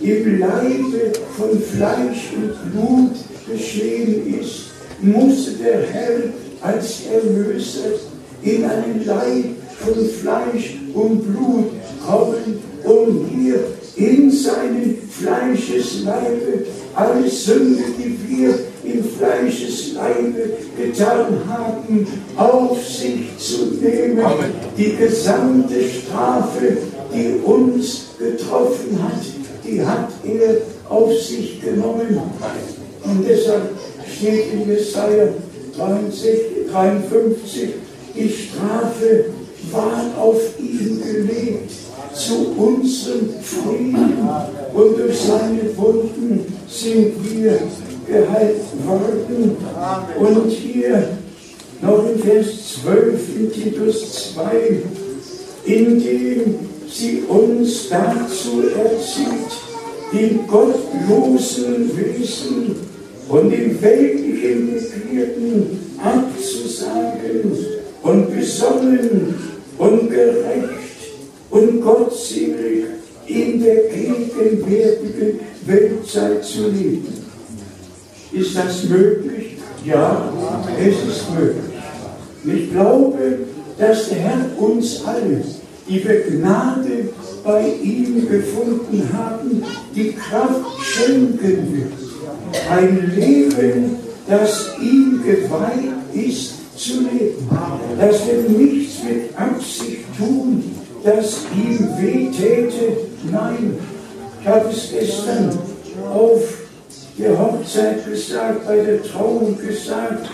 [0.00, 3.12] im Leibe von Fleisch und Blut
[3.48, 6.18] geschehen ist, musste der Herr
[6.60, 7.98] als Erlöser
[8.42, 9.44] in einen Leib
[9.78, 11.70] von Fleisch und Blut
[12.04, 13.60] kommen, um hier
[13.96, 24.20] in seinen Fleischesleibe alle Sünde, die wir im Fleischesleibe getan haben, auf sich zu nehmen.
[24.20, 24.50] Amen.
[24.76, 26.78] Die gesamte Strafe,
[27.14, 29.22] die uns getroffen hat,
[29.64, 30.56] die hat er
[30.88, 32.20] auf sich genommen.
[33.04, 33.70] Und deshalb
[34.16, 35.28] steht in Jesaja
[35.76, 37.70] 53,
[38.14, 39.26] die Strafe
[39.70, 41.81] war auf ihn gelegt
[42.26, 44.18] zu unserem Frieden
[44.74, 47.58] und durch seine Wunden sind wir
[48.06, 49.56] geheilt worden.
[50.18, 51.08] Und hier
[51.80, 54.82] noch in Vers 12 in Titus 2,
[55.64, 56.54] indem
[56.88, 59.52] sie uns dazu erzieht,
[60.12, 62.76] den gottlosen Wesen
[63.28, 67.56] und den weltlichen Begierden abzusagen
[68.02, 69.34] und besonnen
[69.78, 70.91] und gerecht
[71.52, 72.86] und gottselig
[73.26, 77.24] in der gegenwärtigen Weltzeit zu leben.
[78.32, 79.58] Ist das möglich?
[79.84, 80.32] Ja,
[80.78, 81.72] es ist möglich.
[82.44, 83.38] Ich glaube,
[83.78, 85.44] dass der Herr uns alle,
[85.88, 87.08] die wir Gnade
[87.44, 89.62] bei ihm gefunden haben,
[89.94, 91.92] die Kraft schenken wird.
[92.70, 97.48] Ein Leben, das ihm geweiht ist zu leben.
[97.98, 102.96] Dass wir nichts mit Absicht tun, das ihm weh täte.
[103.30, 103.78] Nein,
[104.40, 105.58] ich habe es gestern
[106.12, 106.42] auf
[107.18, 110.28] der Hochzeit gesagt, bei der Trauung gesagt,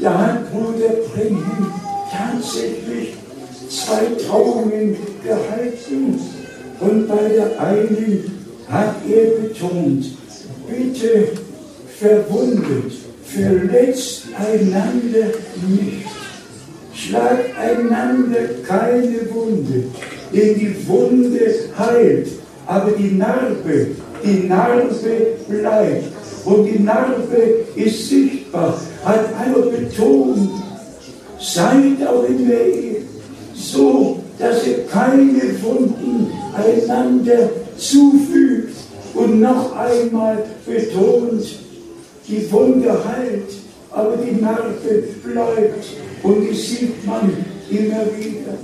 [0.00, 1.72] da hat Bruder Brenhem
[2.10, 3.14] tatsächlich
[3.68, 6.20] zwei Trauungen gehalten.
[6.80, 10.06] Und bei der einen hat er betont,
[10.68, 11.28] bitte
[11.98, 12.92] verwundet,
[13.24, 15.26] verletzt einander
[15.68, 16.06] nicht,
[17.00, 19.84] schlagt einander keine Wunde,
[20.32, 22.28] denn die Wunde heilt,
[22.66, 23.86] aber die Narbe,
[24.24, 24.90] die Narbe
[25.48, 26.04] bleibt.
[26.44, 30.50] Und die Narbe ist sichtbar, hat einmal betont,
[31.38, 32.96] seid auch in der Ehe
[33.54, 38.74] so, dass ihr keine Wunden einander zufügt.
[39.14, 41.44] Und noch einmal betont,
[42.26, 43.50] die Wunde heilt,
[43.92, 45.84] aber die Narbe bleibt
[46.22, 47.32] und die sieht man
[47.70, 48.58] immer wieder.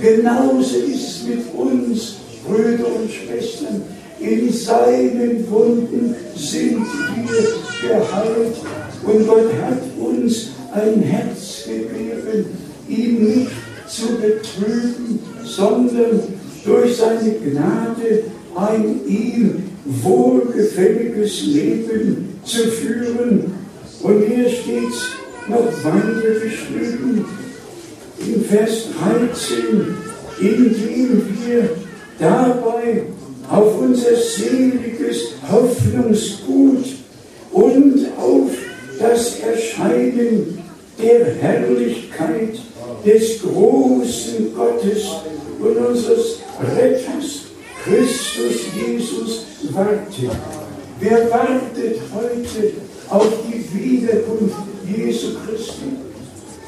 [0.00, 3.82] Genauso ist es mit uns, Brüder und Schwestern.
[4.18, 6.84] In seinen Wunden sind
[7.16, 8.56] wir geheilt
[9.02, 12.44] und Gott hat uns ein Herz gegeben,
[12.88, 13.50] ihn nicht
[13.88, 16.20] zu betrüben, sondern
[16.64, 23.59] durch seine Gnade ein ihm wohlgefälliges Leben zu führen.
[24.02, 24.92] Und hier steht
[25.48, 27.24] noch weiter geschrieben,
[28.18, 29.96] in Vers 13,
[30.40, 31.70] indem wir
[32.18, 33.04] dabei
[33.50, 36.84] auf unser seliges Hoffnungsgut
[37.52, 38.50] und auf
[38.98, 40.58] das Erscheinen
[41.02, 42.58] der Herrlichkeit
[43.04, 45.04] des großen Gottes
[45.58, 46.38] und unseres
[46.76, 47.44] Retters
[47.84, 50.30] Christus Jesus wartet.
[51.00, 52.72] Wer wartet heute
[53.10, 55.96] auf die Wiederkunft Jesu Christi?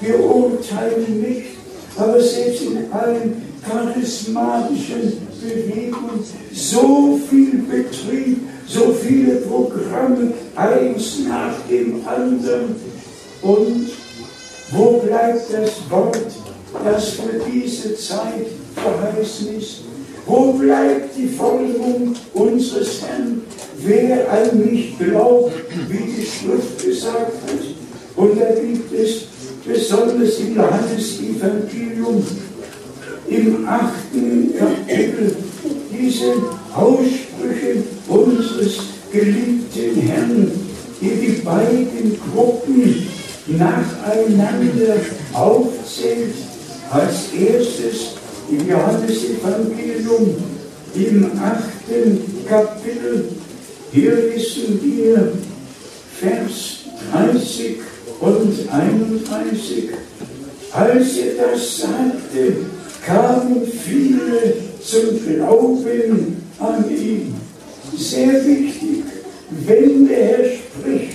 [0.00, 1.56] Wir urteilen nicht,
[1.96, 12.06] aber selbst in allen charismatischen Bewegungen so viel Betrieb, so viele Programme, eins nach dem
[12.06, 12.74] anderen.
[13.42, 13.90] Und
[14.72, 16.18] wo bleibt das Wort,
[16.84, 19.91] das für diese Zeit verheißen ist?
[20.26, 23.42] Wo bleibt die Forderung unseres Herrn,
[23.78, 25.52] wer an mich glaubt,
[25.88, 28.16] wie die Schrift gesagt hat?
[28.16, 29.22] Und da gibt es
[29.66, 32.24] besonders im Johannes-Evangelium
[33.28, 35.34] im achten Kapitel
[35.90, 36.34] diese
[36.74, 38.78] Aussprüche unseres
[39.10, 40.52] geliebten Herrn,
[41.00, 43.06] die die beiden Gruppen
[43.46, 44.96] nacheinander
[45.32, 46.34] aufzählt.
[46.90, 50.36] Als erstes im Johannesevangelium
[50.94, 53.28] im achten Kapitel.
[53.92, 55.32] Hier wissen wir
[56.20, 56.82] Vers
[57.12, 57.76] 30
[58.20, 59.90] und 31.
[60.72, 62.56] Als er das sagte,
[63.04, 67.34] kamen viele zum Glauben an ihn.
[67.96, 69.04] Sehr wichtig,
[69.66, 71.12] wenn der Herr spricht,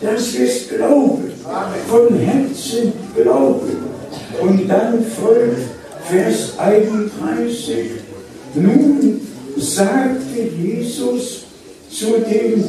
[0.00, 1.30] dass wir es glauben
[1.88, 3.76] von Herzen glauben.
[4.40, 5.75] Und dann folgt
[6.08, 7.90] Vers 31.
[8.54, 9.20] Nun
[9.56, 11.46] sagte Jesus
[11.90, 12.64] zu den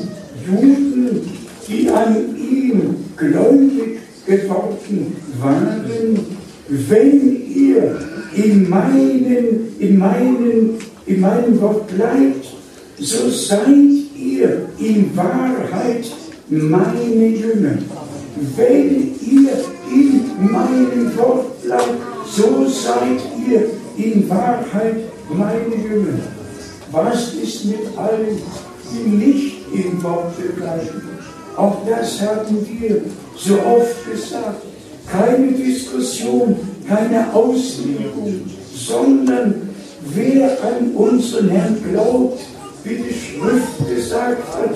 [0.48, 1.22] Juden,
[1.68, 6.20] die an ihm gläubig geworden waren,
[6.68, 8.00] wenn ihr
[8.36, 12.46] in meinen, in meinen, in meinem Wort bleibt,
[13.00, 13.68] so seid
[14.18, 16.06] ihr in Wahrheit
[16.50, 17.78] meine Jünger.
[18.56, 19.52] Wenn ihr
[19.92, 24.98] in meinem Wort bleibt, so seid ihr in Wahrheit
[25.30, 26.20] meine Jünger.
[26.92, 28.42] Was ist mit allen,
[28.92, 31.02] die nicht im Worte bleiben?
[31.56, 33.02] Auch das haben wir
[33.36, 34.64] so oft gesagt.
[35.12, 36.58] Keine Diskussion,
[36.88, 38.42] keine Auslegung,
[38.74, 39.70] sondern
[40.14, 42.40] wer an unseren Herrn glaubt,
[42.84, 44.76] wie die Schrift gesagt hat,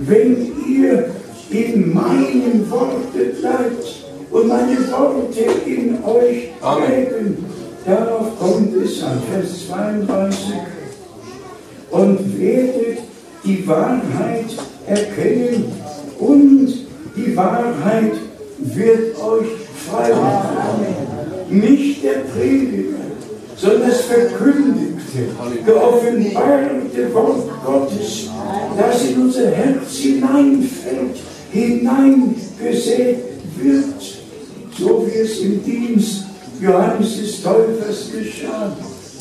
[0.00, 1.10] wenn ihr
[1.50, 4.01] in meinen Worten bleibt
[4.32, 7.44] und meine Worte in euch bleiben,
[7.84, 10.54] darauf kommt es an, Vers 32,
[11.90, 12.98] und werdet
[13.44, 14.46] die Wahrheit
[14.86, 15.72] erkennen
[16.18, 16.74] und
[17.14, 18.12] die Wahrheit
[18.58, 19.48] wird euch
[19.90, 20.86] frei machen.
[21.50, 22.96] Nicht der Prediger,
[23.56, 25.28] sondern das verkündigte,
[25.66, 28.30] geoffenbarte Wort Gottes,
[28.78, 31.18] das in unser Herz hineinfällt,
[31.50, 33.18] hineingesät
[33.58, 34.21] wird,
[34.82, 36.24] so wie es im Dienst
[36.60, 38.76] Johannes des Täufers geschah.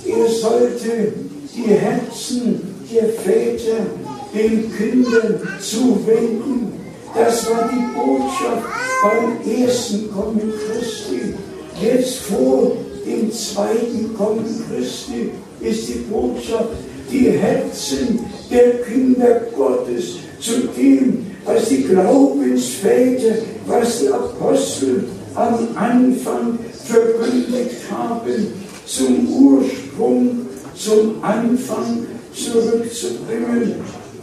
[0.05, 1.13] Er sollte
[1.55, 3.85] die Herzen der Väter
[4.33, 6.73] den Kindern zuwenden.
[7.13, 8.67] Das war die Botschaft
[9.03, 11.33] beim ersten Kommen Christi.
[11.81, 16.69] Jetzt vor dem zweiten Kommen Christi ist die Botschaft,
[17.11, 23.35] die Herzen der Kinder Gottes zu dem, was die Glaubensväter,
[23.67, 25.05] was die Apostel
[25.35, 28.53] am Anfang verkündigt haben,
[28.85, 33.75] zum Ursprung, zum Anfang zurückzubringen.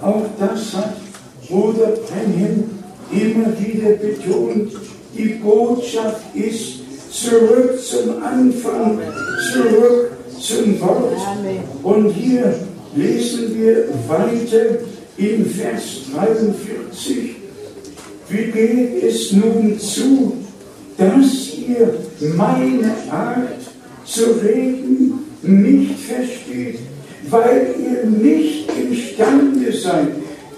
[0.02, 0.96] Auch das hat
[1.48, 2.70] Bruder Brenhem
[3.10, 4.72] immer wieder betont.
[5.16, 6.80] Die Botschaft ist
[7.10, 8.98] zurück zum Anfang,
[9.52, 11.16] zurück zum Wort.
[11.82, 12.54] Und hier
[12.94, 14.78] lesen wir weiter
[15.16, 15.82] in Vers
[16.14, 17.36] 43.
[18.28, 20.36] Wie geht es nun zu,
[20.98, 21.94] dass ihr
[22.36, 23.60] meine Art
[24.04, 26.80] zu reden nicht versteht,
[27.30, 30.08] weil ihr nicht imstande seid,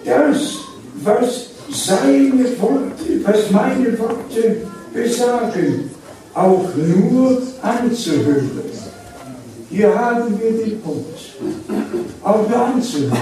[0.05, 0.57] das,
[1.05, 4.57] was seine Worte, was meine Worte
[4.95, 5.91] besagen,
[6.35, 8.51] auch nur anzuhören.
[9.71, 11.19] Hier haben wir den Punkt.
[12.25, 13.13] Auch nur anzuhören.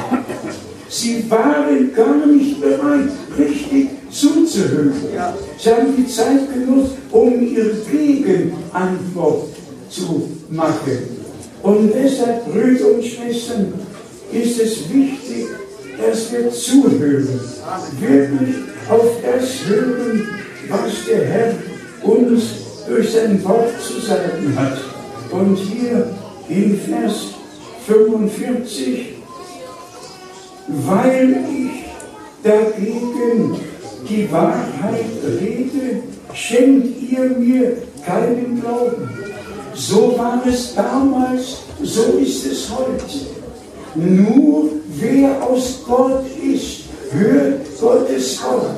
[0.89, 4.93] Sie waren gar nicht bereit, richtig zuzuhören.
[5.59, 9.49] Sie haben die Zeit genutzt, um ihre Gegenantwort
[9.91, 11.19] zu machen.
[11.63, 13.73] Und deshalb, Brüder und Schwestern,
[14.33, 15.47] ist es wichtig,
[16.01, 17.41] dass wir zuhören.
[18.01, 18.57] Wirklich
[18.89, 20.29] auf das hören,
[20.69, 21.55] was der Herr
[22.03, 22.43] uns
[22.87, 24.79] durch sein Wort zu sagen hat.
[25.31, 26.11] Und hier
[26.49, 27.35] in Vers
[27.87, 29.15] 45,
[30.69, 31.85] weil ich
[32.43, 33.57] dagegen
[34.09, 35.05] die Wahrheit
[35.41, 36.03] rede,
[36.35, 39.09] schenkt ihr mir keinen Glauben.
[39.75, 43.05] So war es damals, so ist es heute.
[43.95, 48.77] Nur wer aus Gott ist, hört Gottes Wort.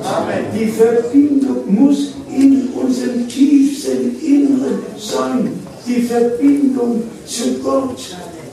[0.57, 5.49] Die Verbindung muss in unserem tiefsten Inneren sein.
[5.87, 7.97] Die Verbindung zu Gott.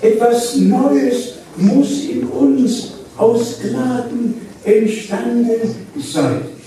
[0.01, 6.58] Etwas Neues muss in uns aus Gnaden entstanden sein.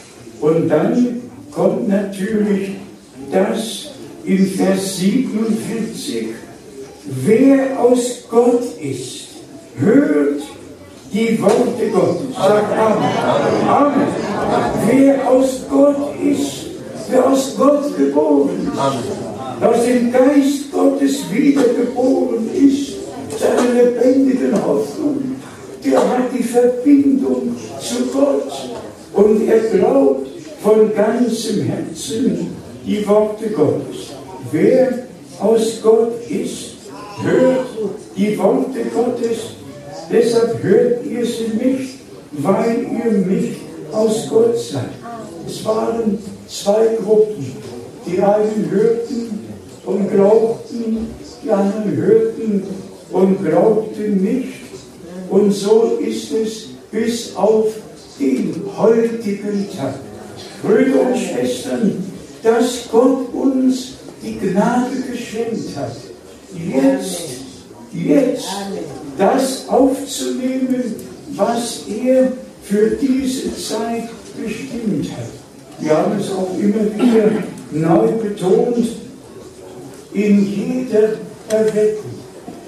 [0.42, 1.22] Und dann
[1.52, 2.72] kommt natürlich
[3.32, 3.92] das
[4.26, 6.30] in Vers 47,
[7.26, 9.28] wer aus Gott ist,
[9.80, 10.42] hört
[11.14, 12.36] die Worte Gottes.
[12.36, 13.68] Sagt Amen.
[13.68, 14.08] Amen.
[14.88, 16.68] Wer aus Gott ist,
[17.10, 22.94] wer aus Gott geboren ist, aus dem Geist Gottes wiedergeboren ist,
[23.38, 25.36] seine lebendigen Hoffnung,
[25.84, 28.52] der hat die Verbindung zu Gott
[29.14, 30.31] und er glaubt
[30.62, 32.48] von ganzem Herzen
[32.86, 34.12] die Worte Gottes.
[34.52, 35.08] Wer
[35.40, 36.76] aus Gott ist,
[37.24, 37.68] hört
[38.16, 39.38] die Worte Gottes.
[40.12, 42.00] Deshalb hört ihr sie nicht,
[42.32, 44.90] weil ihr nicht aus Gott seid.
[45.48, 47.56] Es waren zwei Gruppen.
[48.06, 49.48] Die einen hörten
[49.86, 51.08] und glaubten,
[51.44, 52.64] die anderen hörten
[53.12, 54.54] und glaubten nicht.
[55.30, 57.68] Und so ist es bis auf
[58.20, 59.96] den heutigen Tag.
[60.62, 62.04] Brüder und Schwestern,
[62.44, 63.94] dass Gott uns
[64.24, 65.96] die Gnade geschenkt hat,
[66.54, 67.22] jetzt,
[67.94, 68.48] jetzt
[69.18, 70.96] das aufzunehmen,
[71.36, 72.32] was er
[72.64, 74.10] für diese Zeit
[74.42, 75.30] bestimmt hat.
[75.80, 77.32] Wir haben es auch immer wieder
[77.72, 78.88] neu betont,
[80.14, 81.14] in jeder
[81.50, 82.12] Erweckung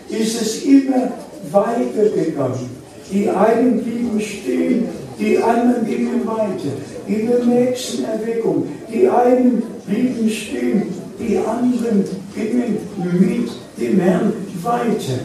[0.09, 1.11] ist es immer
[1.51, 2.69] weitergegangen.
[3.11, 4.87] Die einen blieben stehen,
[5.19, 6.73] die anderen gingen weiter.
[7.07, 10.83] In der nächsten Erweckung, die einen blieben stehen,
[11.19, 12.03] die anderen
[12.35, 15.19] gingen mit dem Herrn weiter.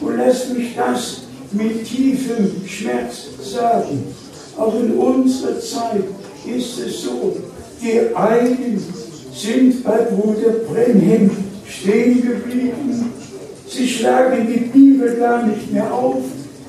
[0.00, 1.22] Und lass mich das
[1.52, 4.04] mit tiefem Schmerz sagen.
[4.56, 6.04] Auch in unserer Zeit
[6.46, 7.36] ist es so,
[7.82, 8.82] die einen
[9.34, 11.30] sind bei Bruder Brenhem
[11.66, 13.12] stehen geblieben.
[13.66, 16.22] Sie schlagen die Bibel gar nicht mehr auf.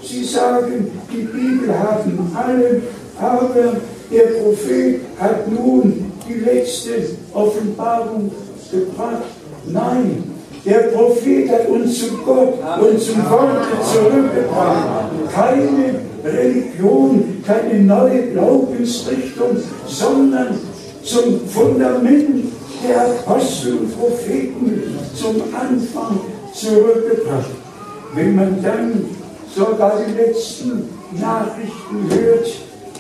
[0.08, 2.82] Sie sagen, die Bibel haben alle,
[3.20, 3.78] aber
[4.12, 6.92] der Prophet hat nun die letzte
[7.34, 8.32] Offenbarung
[8.72, 9.24] gebracht.
[9.68, 10.24] Nein,
[10.64, 14.88] der Prophet hat uns zu Gott und zum Wort zurückgebracht.
[15.34, 20.60] Keine Religion, keine neue Glaubensrichtung, sondern
[21.04, 22.46] zum Fundament
[22.88, 24.82] der Apostel und Propheten
[25.16, 26.20] zum Anfang
[26.54, 27.50] zurückgebracht.
[28.14, 29.15] Wenn man dann
[29.56, 32.48] sogar die letzten Nachrichten hört,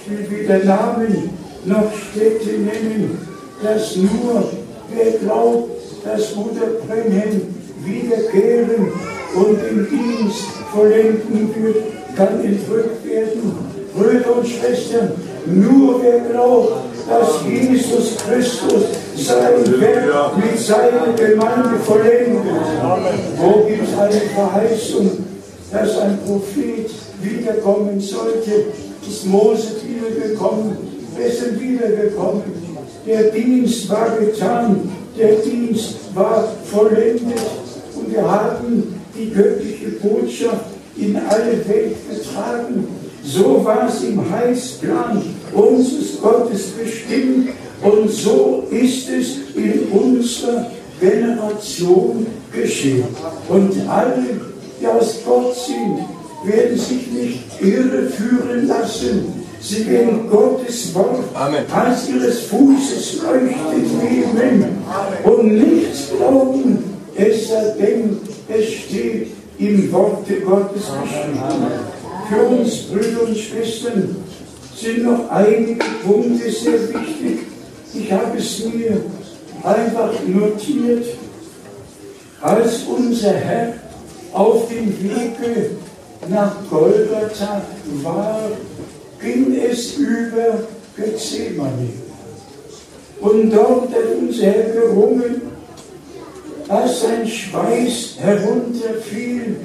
[0.08, 1.30] will weder Namen
[1.66, 3.18] noch Städte nennen,
[3.62, 4.52] dass nur
[4.94, 5.72] wer glaubt,
[6.06, 7.42] dass Bruder Brenhem
[7.84, 8.92] wiederkehren
[9.36, 11.78] und den Dienst vollenden wird,
[12.16, 13.76] kann entrückt werden.
[13.96, 15.12] Brüder und Schwestern,
[15.46, 16.74] nur wer glaubt,
[17.10, 18.84] dass Jesus Christus
[19.16, 22.42] sein Werk mit seiner Gemeinde vollendet.
[23.38, 25.12] Wo gibt es eine Verheißung,
[25.76, 26.90] dass ein Prophet
[27.22, 28.68] wiederkommen sollte?
[29.08, 30.78] Ist Mose wiedergekommen?
[31.18, 32.44] Sind wiedergekommen.
[33.06, 37.40] Der Dienst war getan, der Dienst war vollendet
[37.96, 40.66] und wir haben die göttliche Botschaft
[40.98, 42.88] in alle Welt getragen.
[43.24, 45.22] So war es im Heilsplan
[45.54, 47.50] unseres Gottes bestimmt
[47.82, 53.06] und so ist es in unserer Generation geschehen.
[53.48, 56.00] Und alle, die aus Gott sind,
[56.44, 59.46] werden sich nicht irreführen lassen.
[59.62, 61.64] Sie werden Gottes Wort Amen.
[61.74, 64.78] als ihres Fußes leuchtet nehmen
[65.24, 66.84] und nichts glauben,
[67.16, 71.40] es sei denn, es steht im Worte Gottes geschrieben.
[72.30, 74.16] Für uns, Brüder und Schwestern,
[74.76, 77.40] sind noch einige Punkte sehr wichtig.
[77.94, 79.02] Ich habe es mir
[79.64, 81.06] einfach notiert,
[82.42, 83.74] als unser Herr
[84.36, 85.72] auf dem Wege
[86.28, 87.62] nach Golgatha
[88.04, 88.42] war,
[89.22, 90.60] ging es über
[90.98, 91.90] Gethsemane.
[93.22, 95.42] Und dort hat unser Herr gerungen,
[96.68, 99.56] als sein Schweiß herunterfiel,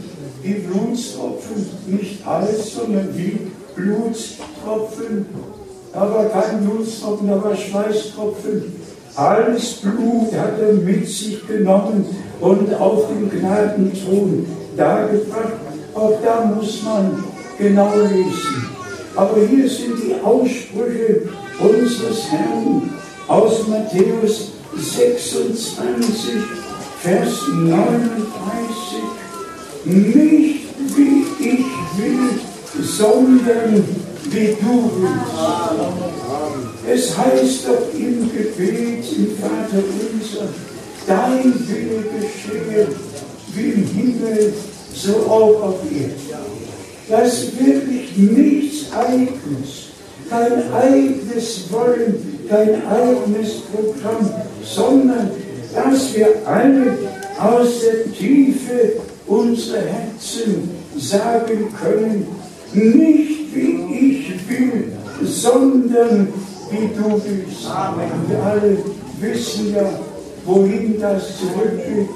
[0.42, 5.26] wie Blutstropfen, nicht alles, sondern wie Blutstropfen,
[5.92, 8.72] aber kein Blutstropfen, aber Schweißtropfen.
[9.16, 12.06] Alles Blut hat er mit sich genommen
[12.40, 14.46] und auf den Gnadenthron
[14.80, 15.52] dargebracht.
[15.94, 17.24] Auch da muss man
[17.58, 18.70] genau lesen.
[19.14, 21.28] Aber hier sind die Aussprüche
[21.58, 22.90] unseres Herrn
[23.28, 26.40] aus Matthäus 26,
[27.02, 28.20] Vers 39.
[29.84, 30.60] Nicht
[30.96, 31.66] wie ich
[31.98, 32.40] will,
[32.82, 33.84] sondern
[34.30, 35.30] wie du willst.
[36.88, 40.48] Es heißt doch im Gebet, im Vater unser,
[41.06, 42.88] dein Wille geschehe,
[43.54, 44.52] wie im Himmel,
[44.94, 46.14] so auch auf Erden.
[47.08, 49.90] Dass wirklich nichts Eigenes,
[50.28, 54.30] kein eigenes Wollen, kein eigenes Programm,
[54.64, 55.30] sondern
[55.74, 56.96] dass wir alle
[57.38, 58.92] aus der Tiefe
[59.26, 62.26] unserer Herzen sagen können,
[62.72, 64.92] nicht wie ich will,
[65.22, 66.28] sondern
[66.70, 67.66] wie du willst.
[67.68, 68.10] Amen.
[68.28, 68.78] Wir alle
[69.20, 69.88] wissen ja,
[70.44, 72.08] wohin das zurückgeht.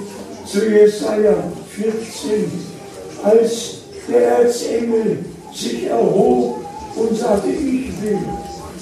[0.47, 1.34] Zu Jesaja
[1.70, 2.51] 14,
[3.22, 3.78] als
[4.09, 5.18] der Erzengel
[5.53, 6.64] sich erhob
[6.97, 8.18] und sagte, ich will,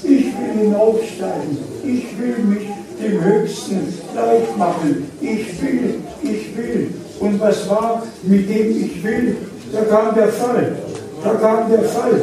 [0.02, 2.68] ich will hinaufsteigen, ich will mich
[3.00, 6.94] dem Höchsten gleich machen, ich will, ich will.
[7.20, 9.36] Und was war mit dem ich will?
[9.72, 10.76] Da kam der Fall.
[11.22, 12.20] Da kam der Fall.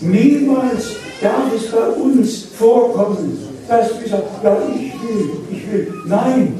[0.00, 0.90] Niemals
[1.22, 5.92] darf es bei uns vorkommen, dass wir sagen, ja, ich will, ich will.
[6.06, 6.54] Nein,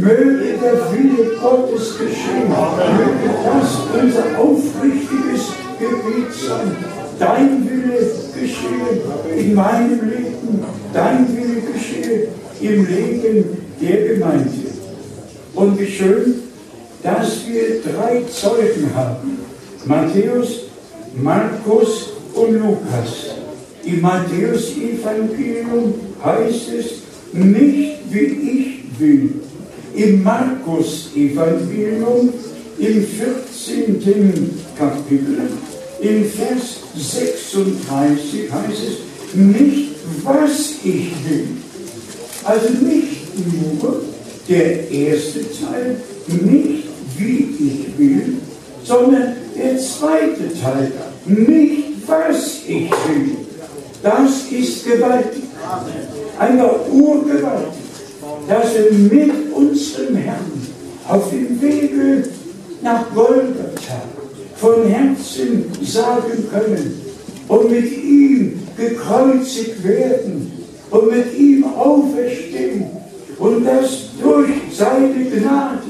[0.00, 2.48] möge der Wille Gottes geschehen.
[2.48, 6.76] Möge das unser aufrichtiges Gebet sein.
[7.18, 12.28] Dein Wille geschehe in meinem Leben, dein Wille geschehe
[12.60, 13.44] im Leben
[13.80, 14.50] der Gemeinde.
[15.54, 16.34] Und wie schön,
[17.02, 19.38] dass wir drei Zeugen haben.
[19.86, 20.64] Matthäus,
[21.14, 23.36] Markus und Lukas.
[23.84, 26.86] Im Matthäus-Evangelium heißt es,
[27.32, 29.40] nicht wie ich will.
[29.96, 32.32] Im Markus-Evangelium
[32.78, 34.60] im 14.
[34.78, 35.48] Kapitel,
[36.00, 38.98] im Vers 36 heißt es,
[39.34, 41.48] nicht was ich will.
[42.44, 44.02] Also nicht nur
[44.48, 46.84] der erste Teil, nicht
[47.16, 48.36] wie ich will,
[48.84, 50.92] sondern der zweite Teil,
[51.24, 53.36] nicht was ich will.
[54.02, 55.44] Das ist gewaltig.
[56.38, 57.72] Eine Urgewalt,
[58.48, 60.66] dass wir mit unserem Herrn
[61.08, 62.24] auf dem Wege
[62.82, 64.02] nach Golgatha
[64.56, 67.00] von Herzen sagen können
[67.48, 70.52] und mit ihm gekreuzigt werden
[70.90, 72.86] und mit ihm auferstehen
[73.38, 75.80] und das durch seine Gnade,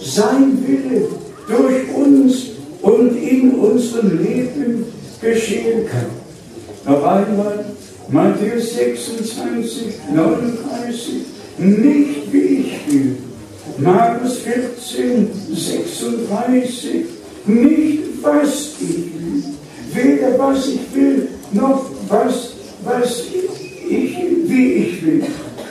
[0.00, 1.08] sein Wille
[1.46, 2.46] durch uns
[2.82, 4.84] und in unserem Leben
[5.20, 6.06] geschehen kann.
[6.86, 7.64] Noch einmal,
[8.08, 11.14] Matthäus 26, 39,
[11.60, 13.16] nicht wie ich will.
[13.78, 17.04] Markus 14, 36,
[17.46, 19.44] nicht was ich will.
[19.92, 22.52] Weder was ich will, noch was,
[22.84, 23.24] was
[23.88, 25.22] ich, wie ich will,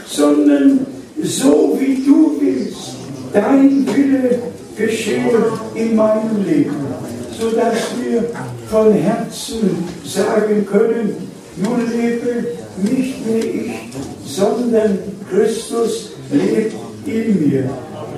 [0.07, 0.85] sondern
[1.21, 2.95] so wie du willst.
[3.33, 4.39] Dein Wille
[4.75, 6.75] geschehe in meinem Leben,
[7.39, 8.25] sodass wir
[8.69, 9.69] von Herzen
[10.03, 11.29] sagen können,
[11.61, 12.45] nun lebe
[12.83, 13.71] nicht mehr ich,
[14.25, 14.99] sondern
[15.29, 17.69] Christus lebt in mir.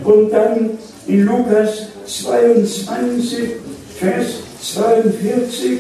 [0.04, 0.72] Und dann
[1.08, 3.40] in Lukas 22,
[4.00, 4.26] Vers
[4.62, 5.80] 42,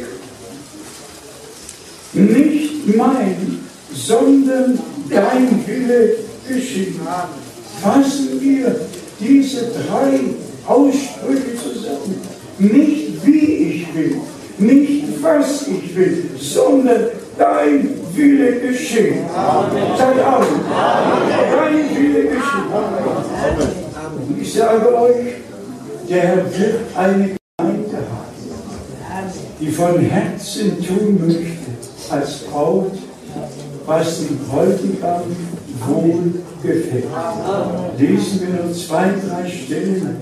[2.13, 3.59] nicht mein,
[3.93, 6.15] sondern dein Wille
[6.47, 6.99] geschehen.
[7.81, 8.75] Fassen wir
[9.19, 10.19] diese drei
[10.67, 12.21] Aussprüche zusammen.
[12.59, 14.17] Nicht wie ich will,
[14.59, 17.05] nicht was ich will, sondern
[17.37, 19.25] dein Wille geschehen.
[19.97, 20.47] Sag Amen.
[21.55, 22.41] Dein Wille geschehen.
[24.39, 25.33] Ich sage euch,
[26.09, 27.97] der Herr wird eine Gemeinde
[29.09, 31.71] haben, die von Herzen tun möchte,
[32.09, 32.91] als Braut,
[33.85, 35.21] was dem Bräutigam
[35.87, 37.05] wohl gefällt.
[37.97, 40.17] Lesen wir nur zwei, drei Stellen,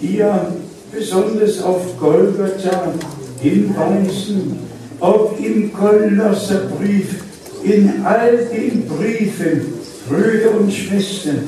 [0.00, 0.46] die ja
[0.92, 2.92] besonders auf Golgatha
[3.40, 4.58] hinweisen,
[5.04, 7.22] ob im Kolosserbrief,
[7.62, 9.74] in all den Briefen,
[10.08, 11.44] Brüder und Schwestern.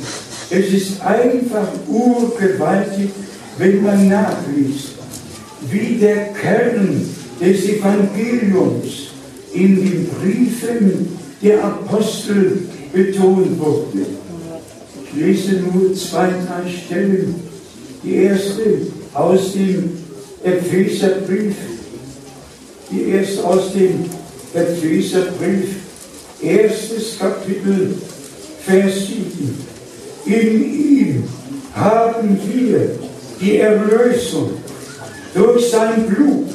[0.50, 3.11] Es ist einfach urgewaltig,
[3.59, 4.96] wenn man nachliest,
[5.70, 7.00] wie der Kern
[7.40, 9.09] des Evangeliums
[9.54, 12.59] in den Briefen der Apostel
[12.92, 14.07] betont wurde.
[15.04, 17.34] Ich lese nur zwei, drei Stellen.
[18.04, 18.62] Die erste
[19.14, 19.92] aus dem
[20.44, 21.54] Epheserbrief,
[22.91, 24.05] die erste aus dem
[24.55, 25.76] Epheserbrief,
[26.43, 27.95] erstes Kapitel,
[28.64, 29.66] Vers 7.
[30.26, 31.24] In ihm
[31.74, 32.91] haben wir
[33.41, 34.51] die Erlösung
[35.34, 36.49] durch sein Blut,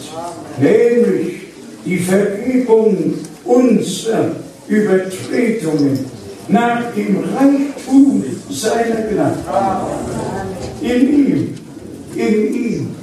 [0.60, 1.42] nämlich
[1.86, 3.14] die Vergebung
[3.46, 4.36] unserer
[4.68, 6.00] Übertretungen
[6.48, 9.38] nach dem Reichtum seiner Gnade.
[10.82, 11.54] In ihm,
[12.16, 12.96] in ihm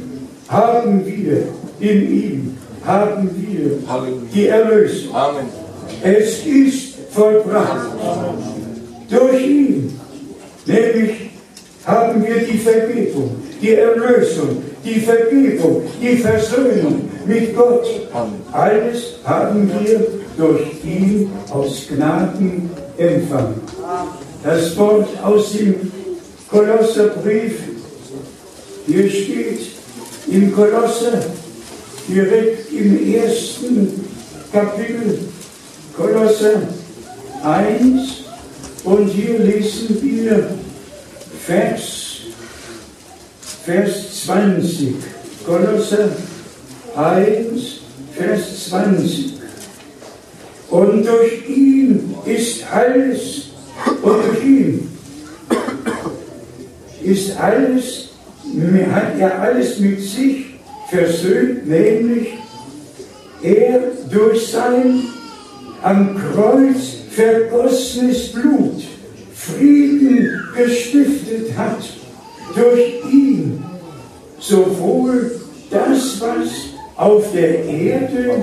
[0.49, 1.45] haben wir,
[1.81, 2.48] in ihm
[2.89, 3.79] haben wir
[4.35, 5.15] die Erlösung.
[6.03, 7.91] Es ist vollbracht.
[9.11, 10.01] Durch ihn,
[10.67, 11.31] nämlich
[11.85, 17.87] haben wir die Vergebung, die Erlösung, die Vergebung, die Versöhnung mit Gott.
[18.53, 23.61] Alles haben wir durch ihn aus Gnaden empfangen.
[24.45, 25.93] Das Wort aus dem
[26.51, 27.55] Kolosserbrief,
[28.87, 29.61] hier steht
[30.31, 31.21] im Kolosser,
[32.09, 34.05] direkt im ersten
[34.53, 35.19] Kapitel,
[35.97, 36.63] Kolosser
[37.43, 38.25] 1,
[38.85, 40.51] und hier lesen wir
[41.45, 42.21] Vers,
[43.65, 44.95] Vers 20,
[45.45, 46.11] Kolosser
[46.97, 47.81] 1,
[48.17, 49.35] Vers 20.
[50.71, 53.49] Und durch ihn ist alles,
[54.03, 54.89] und durch ihn
[57.03, 58.09] ist alles,
[58.93, 60.48] hat er alles mit sich
[60.91, 62.35] versöhnt, nämlich
[63.43, 63.81] er
[64.11, 65.03] durch sein
[65.83, 68.83] am Kreuz vergossenes Blut
[69.35, 71.79] Frieden gestiftet hat
[72.55, 73.63] durch ihn,
[74.41, 76.49] sowohl das, was
[76.97, 78.43] auf der Erde,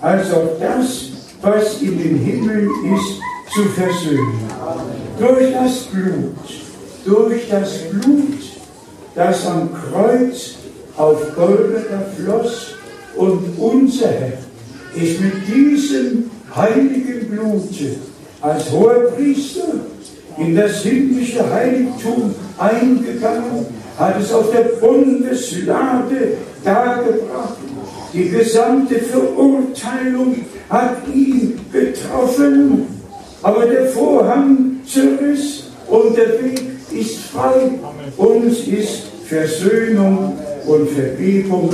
[0.00, 1.10] als auch das,
[1.40, 4.50] was in den Himmeln ist, zu versöhnen.
[5.18, 6.34] durch das Blut,
[7.04, 8.38] durch das Blut,
[9.14, 10.56] das am Kreuz
[10.96, 12.74] auf Golgatha floss
[13.16, 14.38] und unser Herr
[14.94, 17.96] ist mit diesem heiligen Blute
[18.40, 19.74] als hoher Priester
[20.38, 23.66] in das himmlische Heiligtum eingegangen,
[23.98, 27.56] hat es auf der Bundeslade dargebracht.
[28.12, 30.36] Die gesamte Verurteilung
[30.68, 32.86] hat ihn getroffen,
[33.42, 37.70] aber der Vorhang zerriss und der Weg ist frei.
[38.16, 41.70] Uns ist Versöhnung und Vergebung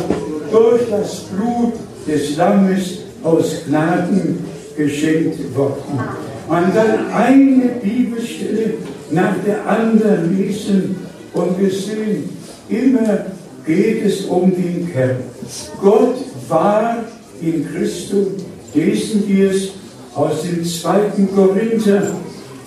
[0.51, 1.75] durch das Blut
[2.07, 4.39] des Lammes aus Gnaden
[4.77, 6.01] geschenkt worden.
[6.49, 8.75] Man kann eine Bibelstelle
[9.11, 10.97] nach der anderen lesen
[11.33, 12.29] und wir sehen,
[12.69, 13.27] immer
[13.65, 15.17] geht es um den Kern.
[15.81, 16.17] Gott
[16.49, 17.05] war
[17.41, 18.29] in Christus,
[18.75, 19.71] lesen wir es
[20.15, 22.15] aus dem zweiten Korinther,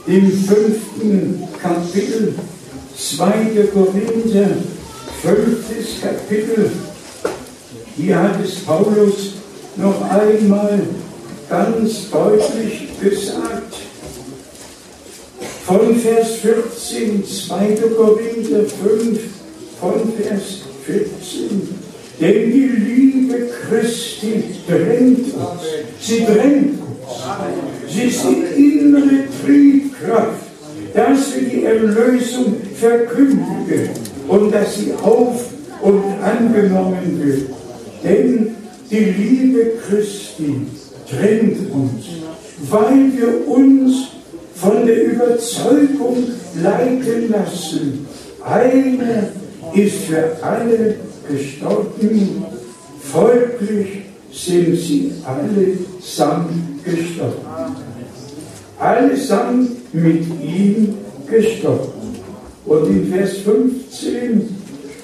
[0.07, 2.35] im fünften Kapitel,
[2.95, 3.67] 2.
[3.73, 4.49] Korinther,
[5.23, 6.69] fünftes Kapitel.
[7.95, 9.35] Hier hat es Paulus
[9.77, 10.81] noch einmal
[11.49, 13.73] ganz deutlich gesagt.
[15.65, 17.77] Von Vers 14, 2.
[17.95, 19.19] Korinther 5,
[19.79, 21.69] von Vers 14.
[22.19, 25.61] Denn die Liebe Christi drängt uns.
[26.01, 26.93] Sie drängt uns.
[27.89, 30.43] Sie ist die innere Triebkraft,
[30.93, 33.89] dass wir die Erlösung verkündigen
[34.27, 35.45] und dass sie auf
[35.81, 37.49] und angenommen wird.
[38.03, 38.55] Denn
[38.89, 40.61] die Liebe Christi
[41.09, 42.05] drängt uns,
[42.69, 44.07] weil wir uns
[44.55, 46.23] von der Überzeugung
[46.61, 48.07] leiten lassen.
[48.43, 49.29] Einer
[49.73, 50.43] ist für
[50.73, 50.95] alle
[51.29, 52.45] gestorben,
[52.99, 54.01] folglich
[54.31, 57.45] sind sie allesamt gestorben.
[58.79, 60.95] Allesamt mit ihm
[61.29, 61.91] gestorben.
[62.65, 64.55] Und in Vers 15,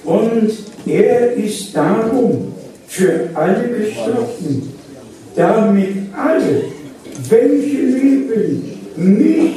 [0.06, 0.52] und
[0.86, 2.54] er ist darum
[2.88, 4.74] für alle gestorben,
[5.36, 6.64] damit alle,
[7.30, 8.64] welche leben,
[8.96, 9.49] nicht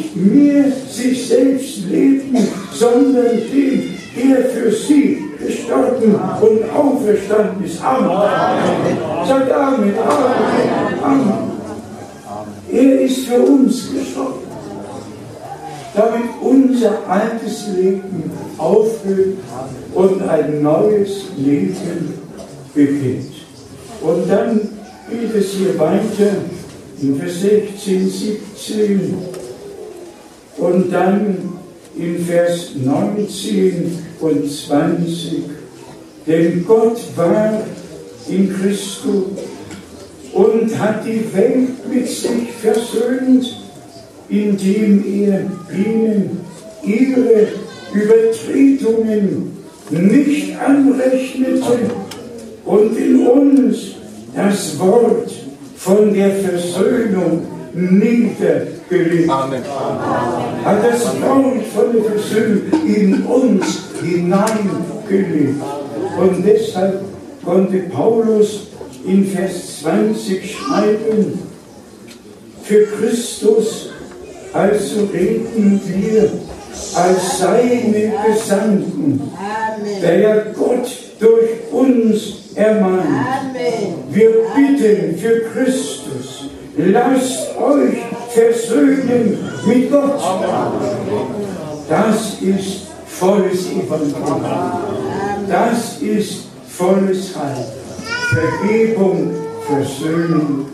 [7.72, 7.82] ist.
[7.82, 8.10] Amen.
[8.10, 9.26] Amen.
[9.26, 9.94] Sagt Amen.
[9.98, 11.02] Amen.
[11.02, 11.52] Amen.
[12.70, 14.40] Er ist für uns gestorben,
[15.94, 19.36] damit unser altes Leben aufhört
[19.94, 22.18] und ein neues Leben
[22.74, 23.32] beginnt.
[24.00, 24.60] Und dann
[25.10, 26.36] geht es hier weiter
[27.00, 29.18] in Vers 16, 17
[30.56, 31.58] und dann
[31.96, 35.61] in Vers 19 und 20.
[36.26, 37.62] Denn Gott war
[38.28, 39.24] in Christus
[40.32, 43.56] und hat die Welt mit sich versöhnt,
[44.28, 45.40] indem er
[45.76, 46.40] ihnen
[46.82, 47.48] ihre
[47.92, 49.52] Übertretungen
[49.90, 51.90] nicht anrechnete
[52.64, 53.78] und in uns
[54.34, 55.30] das Wort
[55.76, 57.42] von der Versöhnung
[57.74, 59.28] niedergelegt.
[59.28, 59.62] Amen.
[60.64, 65.60] Hat das Wort von der Versöhnung in uns hineingelegt.
[66.18, 67.04] Und deshalb
[67.44, 68.68] konnte Paulus
[69.06, 71.42] in Vers 20 schreiben,
[72.62, 73.90] für Christus
[74.52, 76.30] also reden wir
[76.94, 79.30] als seine Gesandten,
[80.02, 83.56] der ja Gott durch uns ermahnt.
[84.10, 87.98] Wir bitten für Christus, lasst euch
[88.28, 90.20] versöhnen mit Gott.
[91.88, 95.11] Das ist volles Evangelium.
[95.52, 97.66] Das ist volles Heil.
[98.30, 99.32] Vergebung,
[99.66, 100.64] Versöhnung.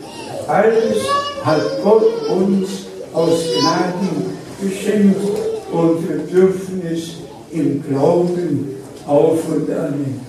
[0.46, 1.02] Alles
[1.42, 5.16] hat Gott uns aus Gnaden geschenkt
[5.72, 7.14] und wir dürfen es
[7.50, 10.20] im Glauben auf und annehmen.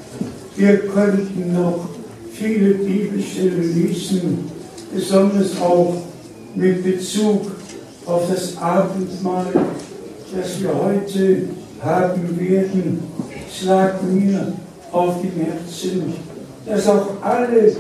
[0.56, 1.88] Wir könnten noch
[2.34, 4.50] viele Bibelstellen lesen,
[4.91, 5.93] besonders auch
[6.56, 7.52] mit Bezug
[8.08, 9.54] auf das Abendmahl,
[10.36, 11.43] das wir heute
[11.84, 13.00] haben werden.
[13.50, 14.54] Es lag mir
[14.91, 16.14] auf dem Herzen,
[16.66, 17.76] dass auch alle,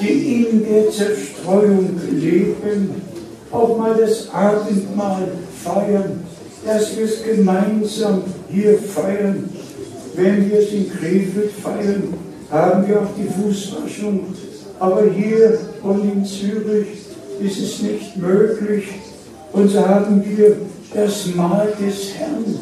[0.00, 3.02] die in der Zerstreuung leben,
[3.50, 5.28] auch mal das Abendmahl
[5.62, 6.22] feiern,
[6.64, 9.48] dass wir es gemeinsam hier feiern
[10.14, 12.14] wenn wir es in Krefeld feiern,
[12.50, 14.26] haben wir auch die Fußwaschung.
[14.78, 16.88] Aber hier und in Zürich
[17.40, 18.84] ist es nicht möglich.
[19.52, 20.56] Und so haben wir
[20.94, 22.58] das Mahl des Herrn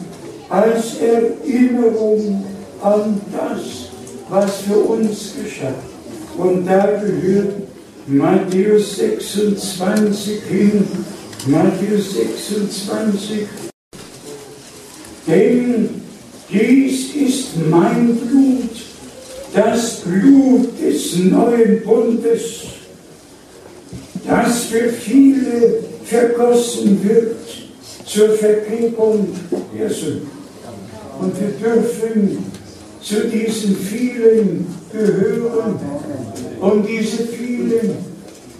[0.50, 2.44] als Erinnerung
[2.82, 3.90] an das,
[4.28, 5.74] was für uns geschah.
[6.36, 7.54] Und da gehört
[8.06, 10.86] Matthäus 26 hin,
[11.46, 13.46] Matthäus 26,
[15.26, 15.88] Denn
[16.50, 18.70] dies ist mein Blut,
[19.54, 22.62] das Blut des neuen Bundes,
[24.26, 27.36] das für viele vergossen wird
[28.04, 29.28] zur Vergebung
[29.78, 30.39] der Sünden.
[31.20, 32.50] Und wir dürfen
[33.02, 35.78] zu diesen vielen gehören.
[36.60, 37.96] Und diese vielen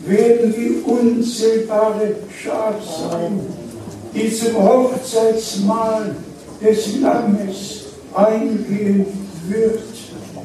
[0.06, 3.40] werden die unzählbare Schar sein,
[4.14, 6.14] die zum Hochzeitsmahl
[6.62, 7.84] des Lammes
[8.14, 9.06] eingehen
[9.48, 9.80] wird.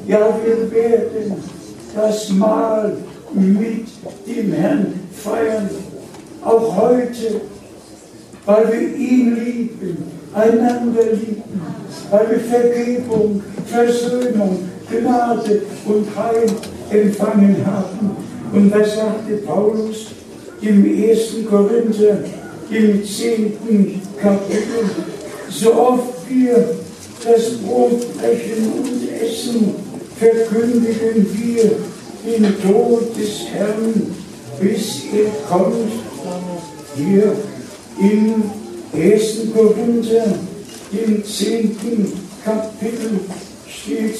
[0.06, 1.34] Ja, wir werden
[1.94, 2.96] das Mahl
[3.34, 3.86] mit
[4.26, 5.68] dem Herrn feiern,
[6.44, 7.40] auch heute,
[8.44, 9.96] weil wir ihn lieben,
[10.36, 11.42] einander lieben,
[12.10, 14.58] wir Vergebung, Versöhnung,
[14.90, 16.46] Gnade und Heil
[16.90, 18.16] empfangen haben.
[18.52, 20.08] Und was sagte Paulus
[20.60, 21.48] im 1.
[21.50, 22.18] Korinther,
[22.70, 24.02] im 10.
[24.20, 24.84] Kapitel?
[25.48, 26.68] So oft wir
[27.24, 29.74] das Brot brechen und essen,
[30.18, 31.72] verkündigen wir
[32.24, 34.14] den Tod des Herrn,
[34.60, 35.92] bis er kommt.
[36.96, 37.32] Hier
[38.00, 38.42] im
[38.92, 39.52] 1.
[39.54, 40.38] Korinther,
[40.92, 41.76] im 10.
[42.44, 43.20] Kapitel,
[43.68, 44.18] steht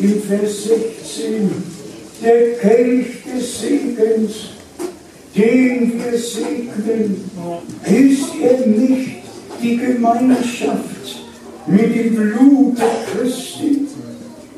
[0.00, 1.50] im Vers 16,
[2.22, 4.32] der Kelch des Segens,
[5.36, 7.30] den wir segnen,
[7.84, 9.16] ist er nicht
[9.62, 11.20] die Gemeinschaft
[11.66, 12.78] mit dem Blut
[13.12, 13.86] Christi,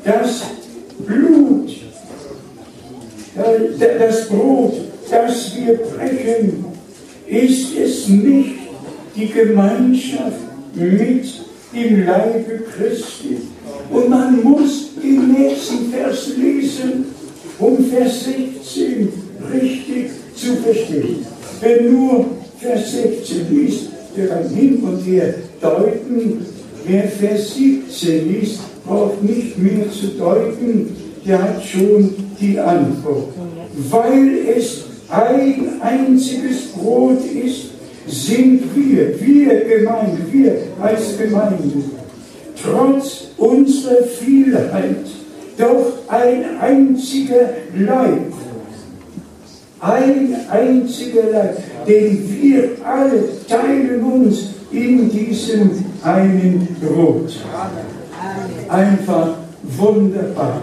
[0.03, 0.43] das
[1.05, 1.69] Blut,
[3.79, 4.73] das Brot,
[5.09, 6.65] das wir brechen,
[7.27, 8.58] ist es nicht
[9.15, 10.39] die Gemeinschaft
[10.73, 11.25] mit
[11.73, 13.37] dem Leibe Christi.
[13.89, 17.05] Und man muss den nächsten Vers lesen,
[17.59, 19.09] um Vers 16
[19.51, 21.25] richtig zu verstehen.
[21.61, 22.25] Wer nur
[22.59, 26.45] Vers 16 liest, der kann hin und her deuten.
[26.85, 30.95] Wer Vers 17 liest, braucht nicht mehr zu deuten,
[31.25, 33.33] der hat schon die Antwort.
[33.89, 37.71] Weil es ein einziges Brot ist,
[38.09, 41.83] sind wir, wir Gemeinde, wir als Gemeinde,
[42.61, 45.05] trotz unserer Vielheit,
[45.57, 48.33] doch ein einziger Leib.
[49.81, 51.57] Ein einziger Leib,
[51.87, 55.71] denn wir alle teilen uns in diesem
[56.03, 57.31] einen Brot.
[58.67, 60.61] Einfach wunderbar.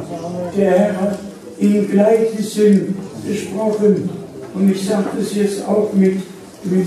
[0.56, 1.18] Der Herr hat
[1.58, 4.08] in Gleichnissen gesprochen
[4.54, 6.20] und ich sage das jetzt auch mit,
[6.70, 6.86] mit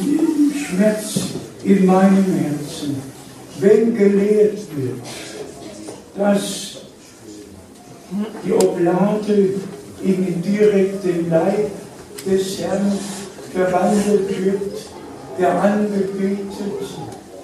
[0.56, 1.20] Schmerz
[1.64, 3.02] in meinem Herzen.
[3.60, 5.02] Wenn gelehrt wird,
[6.16, 6.78] dass
[8.46, 9.54] die Oblate
[10.04, 11.70] in den direkten Leib
[12.26, 12.92] des Herrn
[13.54, 14.72] verwandelt wird,
[15.38, 16.50] der angebetet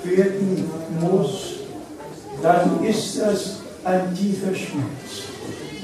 [0.04, 0.66] werden
[1.02, 1.56] muss,
[2.42, 5.26] dann ist das ein tiefer Schmerz.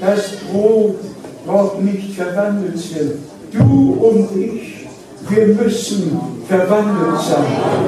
[0.00, 0.98] Das Brot
[1.46, 3.24] braucht nicht verwandelt werden.
[3.52, 4.81] Du und ich,
[5.28, 7.46] wir müssen verwandelt sein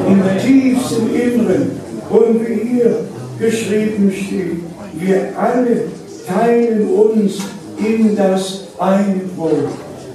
[0.09, 1.70] im tiefsten Inneren.
[2.11, 2.97] Und wie hier
[3.39, 4.62] geschrieben steht,
[4.95, 5.85] wir alle
[6.26, 7.39] teilen uns
[7.78, 9.20] in das eine.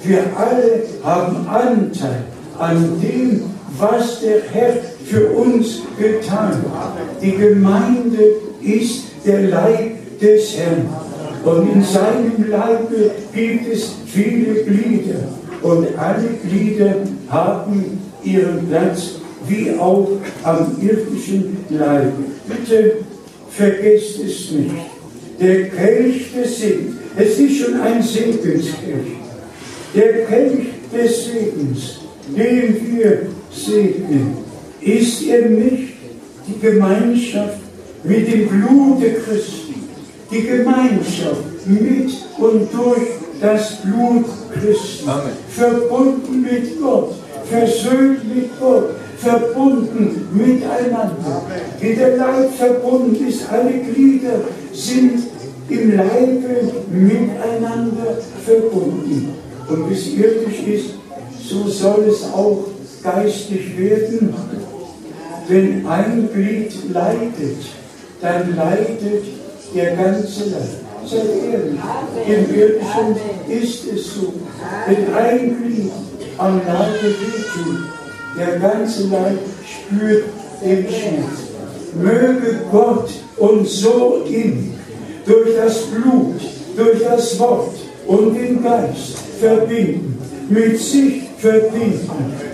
[0.04, 2.24] Wir alle haben Anteil
[2.58, 3.44] an dem,
[3.78, 4.74] was der Herr
[5.06, 6.94] für uns getan hat.
[7.22, 10.90] Die Gemeinde ist der Leib des Herrn.
[11.44, 15.39] Und in seinem Leibe gibt es viele Glieder.
[15.62, 16.96] Und alle Glieder
[17.30, 19.16] haben ihren Platz,
[19.48, 20.10] wie auch
[20.44, 22.14] am irdischen Leibe.
[22.48, 22.98] Bitte
[23.50, 24.76] vergesst es nicht.
[25.40, 29.08] Der Kelch des Segens, es ist schon ein Segenskelch.
[29.96, 32.00] Der Kelch des Segens,
[32.36, 34.38] den wir segnen,
[34.82, 35.94] ist er nicht
[36.48, 37.60] die Gemeinschaft
[38.04, 39.76] mit dem Blute Christi,
[40.32, 43.08] die Gemeinschaft mit und durch
[43.42, 45.32] das Blut Christi, Amen.
[45.50, 47.16] verbunden mit Gott,
[47.46, 51.42] versöhnt mit Gott, verbunden miteinander.
[51.80, 54.42] Wie der Leib verbunden ist, alle Glieder
[54.74, 55.24] sind
[55.70, 59.34] im Leibe miteinander verbunden.
[59.70, 60.90] Und wie es irdisch ist,
[61.48, 62.66] so soll es auch
[63.04, 64.34] geistig werden.
[65.48, 67.58] Wenn ein Glied leidet,
[68.22, 69.24] dann leidet
[69.74, 70.89] der ganze Leib.
[71.12, 71.80] Ehrlich,
[72.28, 73.16] im Irdischen
[73.48, 74.34] ist es so.
[74.88, 75.92] Wenn ein Glied
[76.38, 77.86] am Leibe wehtut,
[78.38, 80.26] der ganze Leib spürt
[80.64, 81.50] den Schmerz.
[81.96, 84.74] Möge Gott uns so in,
[85.26, 86.40] durch das Blut,
[86.78, 92.10] durch das Wort und den Geist verbinden, mit sich verbinden,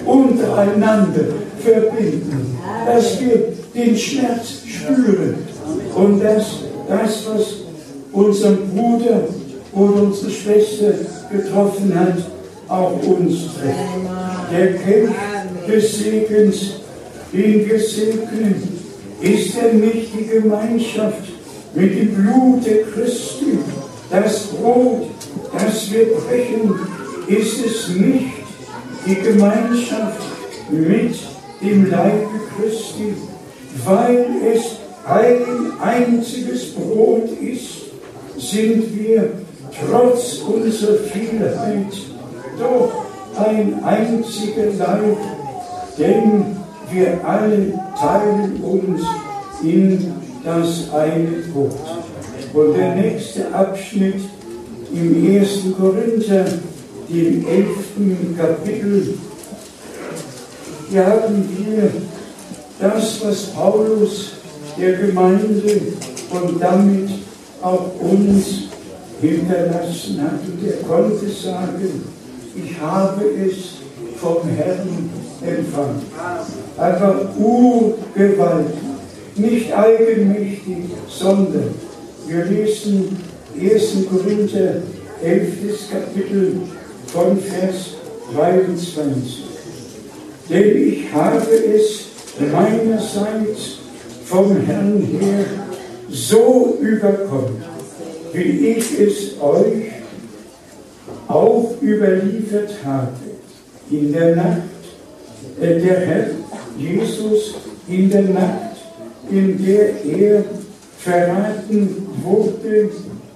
[0.06, 1.26] untereinander
[1.60, 5.36] verbinden, dass wir den Schmerz spüren
[5.95, 6.45] und dass
[6.88, 7.55] das, was
[8.16, 9.28] unseren Bruder
[9.74, 10.93] oder unsere Schwester
[11.32, 12.18] getroffen hat,
[12.68, 14.51] auch uns trifft.
[14.51, 15.11] Der Kelch
[15.68, 16.57] des Segens,
[17.34, 18.80] den wir segnen,
[19.22, 21.24] ist er nicht die Gemeinschaft
[21.74, 23.59] mit dem Blut der Christi.
[24.09, 25.07] Das Brot,
[25.53, 26.74] das wir brechen,
[27.28, 28.34] ist es nicht
[29.05, 30.22] die Gemeinschaft
[30.70, 31.16] mit
[31.61, 33.13] dem Leibe Christi,
[33.84, 37.84] weil es ein einziges Brot ist,
[38.38, 39.31] sind wir
[39.89, 41.93] trotz unserer Vielheit
[42.59, 43.05] doch
[43.38, 45.17] ein einziger Leib,
[45.97, 46.57] denn
[46.91, 49.01] wir alle teilen uns
[49.63, 50.13] in
[50.43, 51.73] das eine Brot.
[52.53, 54.21] Und der nächste Abschnitt
[54.93, 55.49] im 1.
[55.77, 56.45] Korinther,
[57.09, 58.38] dem 11.
[58.38, 59.17] Kapitel,
[60.89, 61.91] hier haben wir
[62.79, 64.33] das, was Paulus
[64.79, 65.81] der Gemeinde
[66.29, 67.09] und damit
[67.66, 68.70] auch uns
[69.22, 70.39] hinterlassen hat.
[70.45, 72.03] Und er konnte sagen,
[72.55, 73.82] ich habe es
[74.18, 75.09] vom Herrn
[75.41, 76.01] empfangen.
[76.78, 78.74] Einfach Urgewalt,
[79.36, 81.74] nicht eigenmächtig, sondern
[82.28, 83.18] wir lesen
[83.59, 83.93] 1.
[84.09, 84.82] Korinther
[85.24, 85.91] 11.
[85.91, 86.61] Kapitel
[87.07, 87.95] von Vers
[88.36, 89.43] 23.
[90.49, 92.05] Denn ich habe es
[92.39, 93.80] meinerseits
[94.26, 95.64] vom Herrn her
[96.16, 97.61] so überkommen,
[98.32, 99.91] wie ich es euch
[101.28, 103.11] auch überliefert habe.
[103.91, 104.61] In der Nacht,
[105.59, 106.28] äh, der Herr
[106.78, 107.55] Jesus
[107.88, 108.78] in der Nacht,
[109.30, 110.43] in der er
[110.97, 112.89] verraten wurde,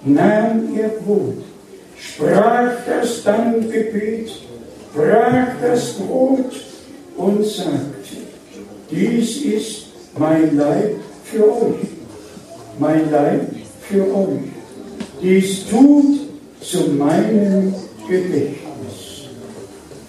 [0.06, 1.44] nahm er Brot,
[1.98, 4.32] sprach das Dankgebet,
[4.96, 6.52] brach das Brot
[7.18, 8.18] und sagte,
[8.90, 9.86] dies ist
[10.18, 11.99] mein Leib für euch,
[12.80, 13.42] mein Leib
[13.82, 14.40] für euch.
[15.22, 16.20] Dies tut
[16.62, 17.74] zu meinem
[18.08, 19.28] Gedächtnis.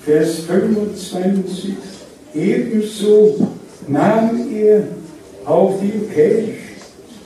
[0.05, 1.75] Vers 25,
[2.35, 3.49] ebenso
[3.89, 4.85] nahm er
[5.45, 6.57] auf den Kelch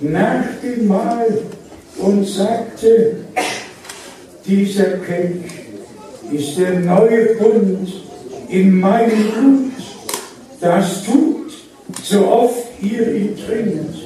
[0.01, 1.41] nach dem Mahl
[1.99, 3.17] und sagte,
[4.47, 5.45] dieser Kelch
[6.33, 7.89] ist der neue Bund
[8.49, 9.73] in meinem Blut.
[10.61, 11.53] Das tut,
[12.03, 14.04] so oft ihr ihn trinkt,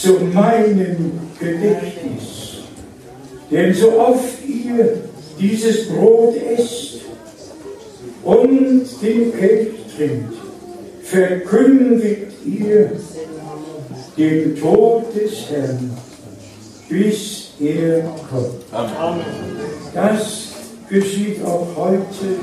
[0.00, 2.64] zu meinem Gedächtnis.
[3.50, 5.02] Denn so oft ihr
[5.38, 7.00] dieses Brot esst
[8.24, 10.34] und den Kelch trinkt,
[11.02, 12.92] verkündigt ihr
[14.16, 15.96] den Tod des Herrn,
[16.88, 18.72] bis er kommt.
[18.72, 19.24] Amen.
[19.92, 20.48] Das
[20.88, 22.36] geschieht auch heute.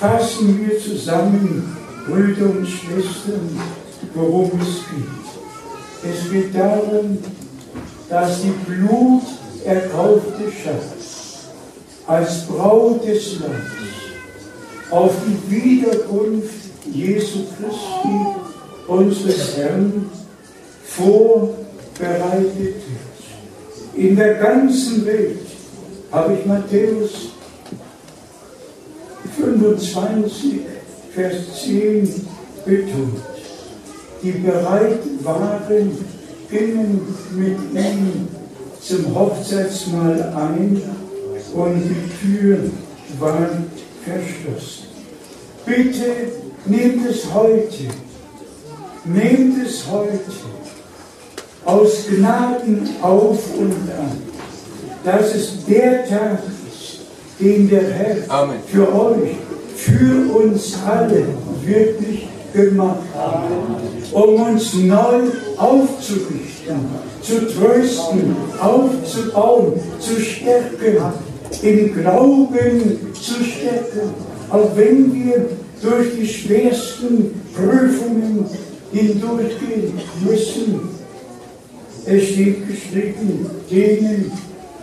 [0.00, 1.76] Fassen wir zusammen,
[2.08, 3.60] Brüder und Schwestern,
[4.14, 5.21] worum es geht.
[6.04, 7.18] Es geht darum,
[8.08, 9.22] dass die Blut
[9.64, 11.46] erkaufte Schatz
[12.06, 13.70] als Braut des Lammes
[14.90, 16.50] auf die Wiederkunft
[16.92, 20.10] Jesu Christi, unseres Herrn,
[20.84, 22.76] vorbereitet wird.
[23.94, 25.38] In der ganzen Welt
[26.10, 27.10] habe ich Matthäus
[29.38, 30.60] 25,
[31.14, 32.26] Vers 10
[32.66, 33.31] betont.
[34.22, 35.90] Die bereit waren,
[36.48, 37.00] gingen
[37.34, 38.28] mit ihm
[38.80, 40.80] zum Hochzeitsmahl ein
[41.54, 42.58] und die Tür
[43.18, 43.48] war
[44.04, 44.86] verschlossen.
[45.66, 46.04] Bitte
[46.66, 47.84] nehmt es heute,
[49.04, 50.20] nehmt es heute
[51.64, 54.22] aus Gnaden auf und an,
[55.04, 57.00] dass es der Tag ist,
[57.40, 58.56] den der Herr Amen.
[58.66, 59.36] für euch,
[59.76, 61.24] für uns alle
[61.64, 63.44] wirklich gemacht hat,
[64.12, 65.22] um uns neu
[65.56, 66.76] aufzurichten,
[67.22, 71.12] zu trösten, aufzubauen, zu stärken,
[71.62, 74.14] im Glauben zu stärken,
[74.50, 75.46] auch wenn wir
[75.82, 78.46] durch die schwersten Prüfungen
[78.92, 79.92] hindurchgehen
[80.24, 80.80] müssen.
[82.04, 84.32] Es steht geschrieben, denen,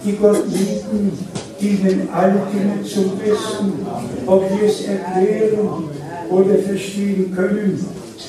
[0.03, 1.11] die Gott lieben,
[1.59, 3.74] dienen alle Dinge zum Besten,
[4.26, 5.89] ob wir es erklären
[6.30, 7.86] oder verstehen können.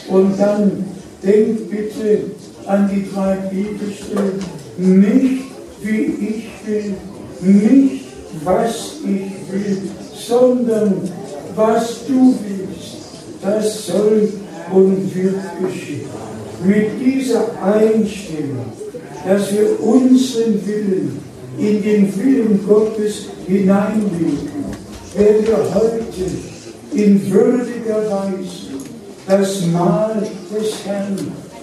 [0.08, 0.84] Und dann
[1.22, 2.22] denkt bitte
[2.66, 4.40] an die drei Bibelstellen,
[4.76, 5.44] nicht
[5.82, 6.94] wie ich will,
[7.40, 8.04] nicht
[8.44, 9.78] was ich will,
[10.14, 10.94] sondern
[11.54, 12.96] was du willst,
[13.42, 14.32] das soll
[14.72, 16.08] und wird geschehen.
[16.64, 18.66] Mit dieser Einstellung,
[19.26, 21.18] dass wir unseren Willen
[21.58, 24.48] in den Willen Gottes hineinlegen,
[25.14, 26.49] werden wir heute
[26.92, 28.70] in würdiger Weise
[29.26, 31.16] das Mahl des Herrn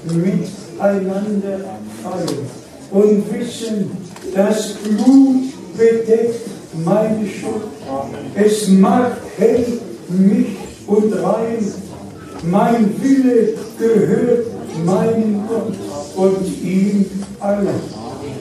[0.06, 1.60] miteinander
[2.02, 2.48] feiern
[2.92, 3.92] und wissen,
[4.34, 6.40] das Blut bedeckt
[6.86, 7.64] meine Schuld.
[8.36, 9.66] Es macht hell
[10.10, 11.74] mich und rein.
[12.44, 14.46] Mein Wille gehört
[14.86, 15.74] meinem Gott
[16.16, 17.06] und ihm
[17.40, 17.68] allein.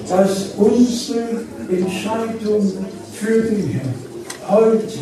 [0.09, 2.72] Dass unsere Entscheidung
[3.12, 3.95] für den Herrn
[4.49, 4.99] heute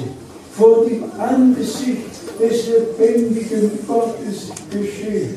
[0.56, 5.36] vor dem Angesicht des lebendigen Gottes geschehen.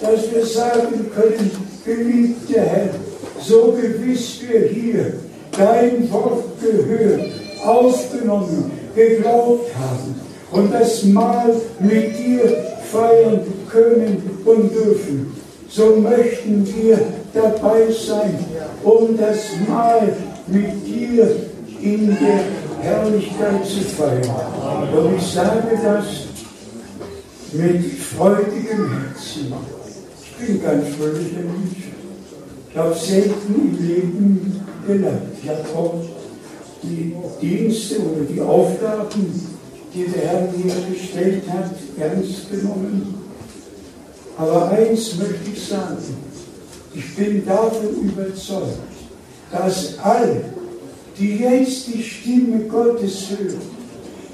[0.00, 1.50] Dass wir sagen können,
[1.84, 2.90] geliebter Herr,
[3.40, 5.14] so gewiss wir hier
[5.56, 7.30] dein Wort gehört,
[7.64, 10.14] aufgenommen, geglaubt haben
[10.52, 13.40] und das Mahl mit dir feiern
[13.70, 15.34] können und dürfen,
[15.68, 16.98] so möchten wir
[17.34, 18.38] dabei sein,
[18.84, 19.38] um das
[19.68, 20.12] Mahl
[20.46, 21.36] mit dir
[21.80, 24.30] in der Herrlichkeit zu feiern.
[24.92, 26.04] Und ich sage das
[27.52, 29.52] mit freudigem Herzen.
[30.22, 31.88] Ich bin ganz fröhlicher Mensch.
[32.70, 35.22] Ich habe selten im Leben gelernt.
[35.42, 36.04] Ich habe auch
[36.82, 39.48] die Dienste oder die Aufgaben,
[39.94, 43.14] die der Herr mir gestellt hat, ernst genommen.
[44.36, 46.16] Aber eins möchte ich sagen.
[46.94, 48.78] Ich bin davon überzeugt,
[49.50, 50.44] dass alle,
[51.18, 53.60] die jetzt die Stimme Gottes hören,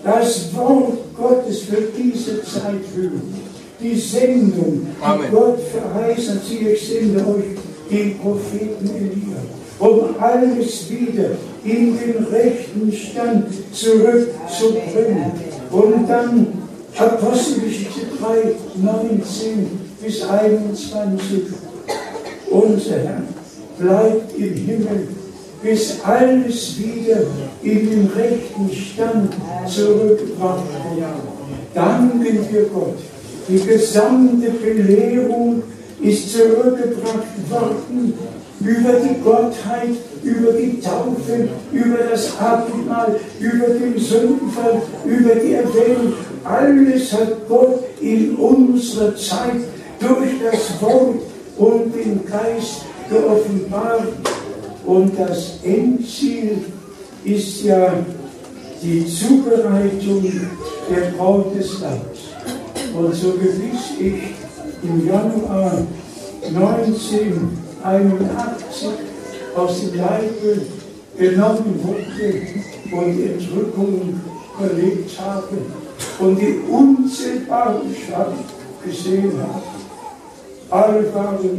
[0.03, 3.35] das Wort Gottes für diese Zeit hören,
[3.80, 5.30] die Sendung, die Amen.
[5.30, 7.59] Gott verheißen, sie, ich sende euch
[7.91, 9.41] den Propheten Elia,
[9.78, 11.30] um alles wieder
[11.64, 15.32] in den rechten Stand zurückzubringen.
[15.70, 16.47] Und dann
[16.97, 19.70] Apostelgeschichte 3, 19
[20.03, 21.20] bis 21.
[22.51, 23.22] Unser Herr
[23.78, 25.09] bleibt im Himmel,
[25.65, 27.23] bis alles wieder
[27.62, 29.33] in den rechten Stand
[29.67, 30.62] zurückgebracht
[30.95, 31.09] wird.
[31.75, 32.99] Danken wir Gott.
[33.49, 35.62] Die gesamte Belehrung
[36.03, 38.12] ist zurückgebracht worden
[38.61, 46.12] über die Gottheit, über die Taufe, über das Abendmahl, über den Sündenfall, über die Erwählung.
[46.45, 49.62] Alles hat Gott in unserer Zeit
[49.99, 51.21] durch das Wort
[51.57, 54.09] und den Geist geoffenbart.
[54.87, 56.59] Und das Endziel
[57.24, 57.93] ist ja
[58.82, 60.30] die Zubereitung
[60.91, 62.28] der Braut des Lamms.
[62.95, 64.35] Und so gewiss ich
[64.82, 65.87] im Januar
[66.43, 68.89] 1981
[69.57, 70.61] aus dem Leibe
[71.18, 72.43] genommen wurde
[72.93, 74.20] und Entrückungen
[74.61, 75.57] erlebt habe
[76.18, 78.45] und die unzählbaren Schatten
[78.85, 79.62] gesehen habe.
[80.70, 81.59] Alle waren jung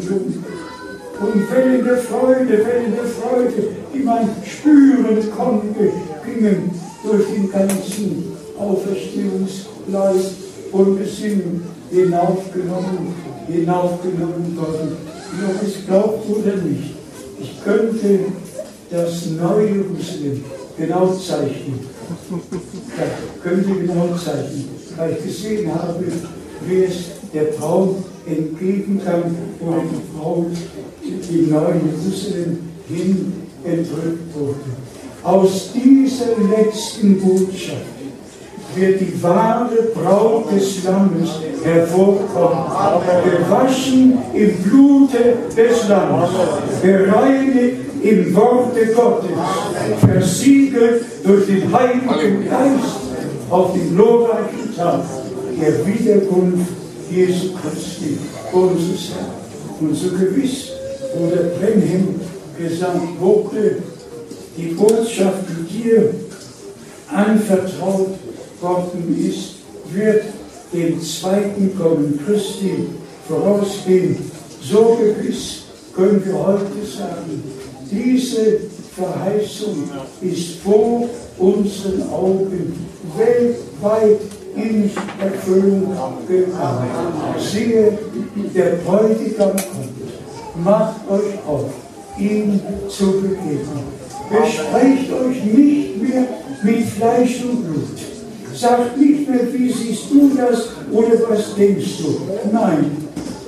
[1.19, 5.91] und Wellen der Freude, Wellen der Freude, die man spüren konnte,
[6.25, 6.71] gingen
[7.03, 10.31] durch den ganzen Auferstehungsleib
[10.71, 13.13] und Gesinnung hinaufgenommen,
[13.47, 14.97] hinaufgenommen worden.
[15.47, 16.95] Ob es glaubt oder nicht,
[17.39, 18.19] ich könnte
[18.89, 20.43] das neue Jerusalem
[20.77, 21.79] genau zeichnen.
[22.97, 23.03] Ja,
[23.43, 26.05] könnte genau zeichnen, weil ich gesehen habe,
[26.67, 26.95] wie es
[27.33, 30.45] der Traum entgegenkam, wo die Frau
[31.05, 33.33] die neue Jerusalem hin
[33.63, 34.55] entrückt wurde.
[35.23, 37.95] Aus dieser letzten Botschaft
[38.75, 41.29] wird die wahre Braut des Lammes
[41.63, 42.65] hervorkommen,
[43.23, 46.29] gewaschen im Blute des Lammes,
[46.81, 49.31] gereinigt im Worte Gottes,
[49.99, 52.97] versiegelt durch den Heiligen Geist
[53.49, 55.01] auf den glorreichen Tag
[55.59, 56.71] der Wiederkunft
[57.09, 58.17] Jesu Christi,
[58.51, 59.45] unseres Herrn.
[59.79, 60.71] Und so gewiss,
[61.19, 62.19] der Brenhem
[62.57, 63.77] gesandt wurde,
[64.57, 66.13] die Botschaft, die dir
[67.13, 68.17] anvertraut
[68.61, 69.55] worden ist,
[69.93, 70.23] wird
[70.73, 72.87] dem zweiten Kommen Christi
[73.27, 74.17] vorausgehen.
[74.61, 75.63] So gewiss
[75.95, 77.43] können wir heute sagen,
[77.91, 78.59] diese
[78.95, 79.89] Verheißung
[80.21, 82.73] ist vor unseren Augen
[83.17, 84.19] weltweit
[84.55, 84.89] in
[85.21, 85.95] Erfüllung
[86.27, 86.87] gekommen.
[87.37, 87.97] Siehe,
[88.55, 89.94] der Bräutigam kommt.
[90.63, 91.69] Macht euch auf,
[92.17, 92.59] ihm
[92.89, 93.83] zu begegnen.
[94.29, 96.25] Besprecht euch nicht mehr
[96.63, 97.99] mit Fleisch und Blut.
[98.53, 102.21] Sagt nicht mehr, wie siehst du das oder was denkst du.
[102.51, 102.91] Nein,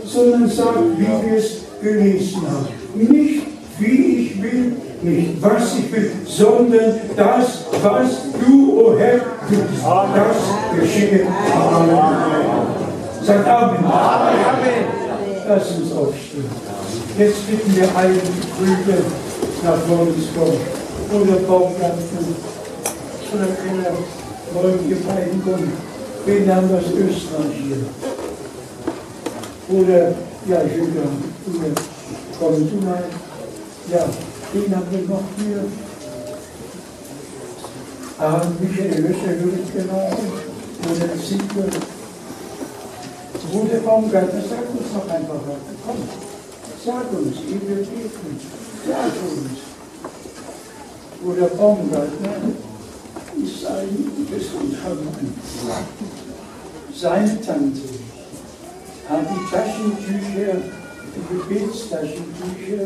[0.05, 2.67] sondern sagt, wie wir es gelesen haben.
[2.95, 3.43] Nicht,
[3.79, 8.09] wie ich will, nicht was ich will, sondern das, was
[8.45, 9.61] du, o oh Herr, tust.
[9.83, 11.25] Das geschehe.
[11.55, 12.17] Amen.
[13.23, 13.85] Sagt Amen.
[13.85, 14.97] Amen.
[15.47, 16.45] Lass uns aufstehen.
[17.17, 18.21] Jetzt bitten wir allen
[18.59, 19.01] Brüder
[19.63, 20.59] nach vorne zu kommen.
[21.11, 22.35] Oder Baumgarten,
[23.33, 23.97] oder Keller,
[24.53, 25.73] wollen wir beiden kommen.
[26.27, 27.77] Wen haben das Österreich hier?
[29.69, 30.13] Oder,
[30.45, 31.07] ja, Julia,
[31.47, 31.71] Julia,
[32.39, 33.03] komm du mal.
[33.91, 34.05] Ja,
[34.53, 35.65] den haben wir noch hier.
[38.19, 40.11] Ah, Michael Löscher würde ich genau.
[40.83, 41.69] Oder Siegel.
[43.51, 45.41] Bruder Baumgartner, sag uns noch einfach.
[45.85, 45.97] Komm,
[46.87, 48.39] sag uns, ihr wir beten.
[48.87, 49.59] Sag uns.
[51.21, 52.53] Bruder Baumgartner
[53.43, 55.33] ist ein Gesundheitsmann.
[56.95, 57.81] Seine Tante
[59.09, 60.61] hat die Taschentücher,
[61.13, 62.85] die Gebetstaschentücher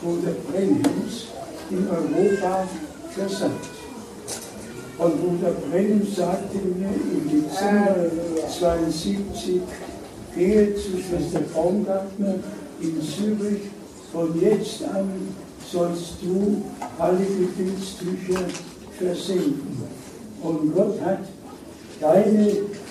[0.00, 1.26] Bruder Brennims
[1.70, 2.68] in Europa
[3.10, 3.64] versandt.
[4.98, 7.96] Und Bruder Brennim sagte mir im Dezember
[8.60, 9.60] 72,
[10.36, 12.36] gehe zu Schwester Baumgartner
[12.80, 13.62] in Zürich,
[14.12, 15.10] von jetzt an
[15.70, 16.62] sollst du
[16.98, 18.44] alle Gebetstücher
[18.98, 19.82] versenden.
[20.42, 21.20] Und Gott hat
[22.00, 22.46] deine,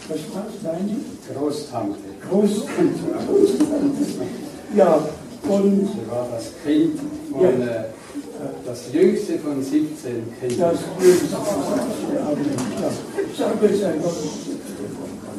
[0.10, 0.97] was war es, deine?
[1.34, 1.99] Großtante.
[2.30, 2.99] Großtante.
[3.27, 3.68] Großtante.
[4.76, 4.95] Ja,
[5.47, 6.99] und Sie war das Kind
[7.31, 7.49] von, Ja.
[7.49, 7.84] äh,
[8.65, 10.77] das jüngste von 17 das Kindern.
[10.99, 11.19] Böse.
[12.15, 12.89] Ja,
[13.38, 14.11] sag es einfach.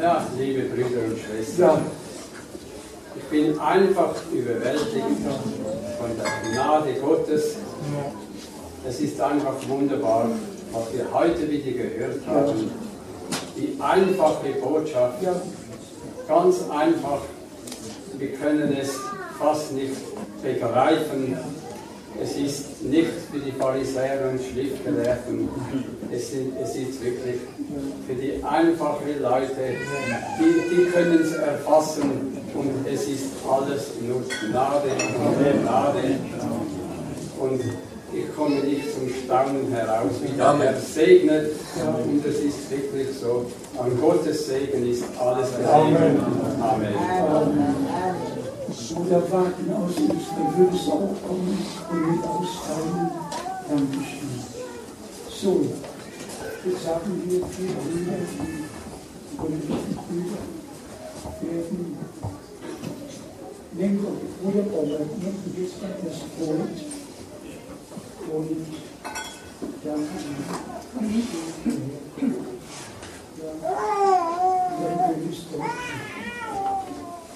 [0.01, 1.81] Ja, liebe Brüder und Schwestern, Ja,
[3.35, 5.19] bin einfach überwältigt
[5.99, 7.57] von der Gnade Gottes.
[8.87, 10.31] Es ist einfach wunderbar,
[10.71, 12.71] was wir heute wieder gehört haben.
[13.57, 15.19] Die einfache Botschaft,
[16.29, 17.23] ganz einfach.
[18.19, 18.95] Wir können es
[19.37, 19.97] fast nicht
[20.41, 21.37] begreifen.
[22.23, 25.49] Es ist nicht für die Pharisäer und Schriftgelehrten.
[26.13, 27.37] Es, sind, es ist wirklich
[28.07, 29.77] für die einfachen Leute,
[30.39, 34.91] die, die können es erfassen und es ist alles nur Gnade
[35.63, 36.19] Gnade.
[37.41, 37.61] Und
[38.17, 41.53] ich komme nicht zum Staunen heraus, wie der Herr segnet.
[42.07, 43.47] Und es ist wirklich so,
[43.79, 46.21] an Gottes Segen ist alles gesegnet.
[46.61, 46.95] Amen.
[48.95, 51.59] Bruder Wagen aus Österreich, würdest du auch kommen
[51.91, 53.11] und mit austeilen?
[53.69, 54.35] Dankeschön.
[55.31, 55.67] So,
[56.67, 58.19] jetzt haben wir vier Brüder,
[59.31, 60.41] die politischen Brüder
[61.41, 61.97] werden.
[64.05, 66.75] Doch Bruder Bauer, nehmt jetzt mal das Brot
[68.33, 68.51] und
[69.85, 70.01] dann.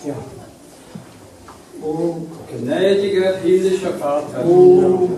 [0.04, 0.14] Ja, dann.
[1.80, 2.16] Oh,
[2.50, 5.08] Gnädiger himmlischer Vater, oh,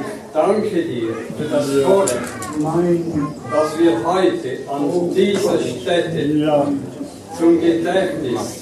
[0.00, 2.29] ich danke dir für das mein
[2.62, 6.68] dass wir heute an dieser Stätte
[7.38, 8.60] zum Gedächtnis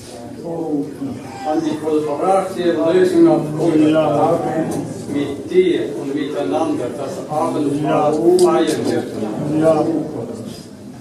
[1.46, 4.86] an die vollbrachte Erlösung auf Golgatha Amen.
[5.12, 10.04] mit dir und miteinander das Abendmahl feiern dürfen.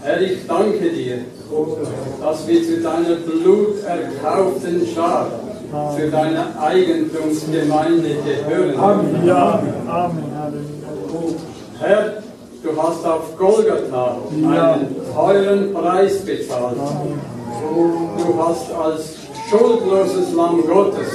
[0.04, 1.18] Herr, ich danke dir,
[2.22, 5.32] dass wir zu deiner bluterkauften Schar,
[5.98, 8.80] zu deiner Eigentumsgemeinde gehören.
[8.80, 10.24] Amen.
[11.80, 12.17] Herr,
[12.68, 16.76] du hast auf Golgatha einen teuren Preis bezahlt.
[17.62, 19.16] Du hast als
[19.50, 21.08] schuldloses Lamm Gottes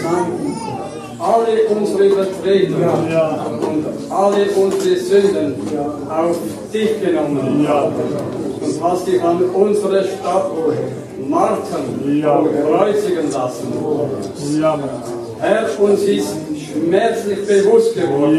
[1.19, 3.47] alle unsere Übertretungen Ja.
[3.61, 5.55] und alle unsere Sünden
[6.09, 6.37] auf
[6.73, 7.67] dich genommen
[8.61, 10.51] und hast dich an unserer Stadt
[11.29, 13.73] martern und kreuzigen lassen.
[15.39, 16.29] Herr, uns ist
[16.73, 18.37] schmerzlich bewusst geworden.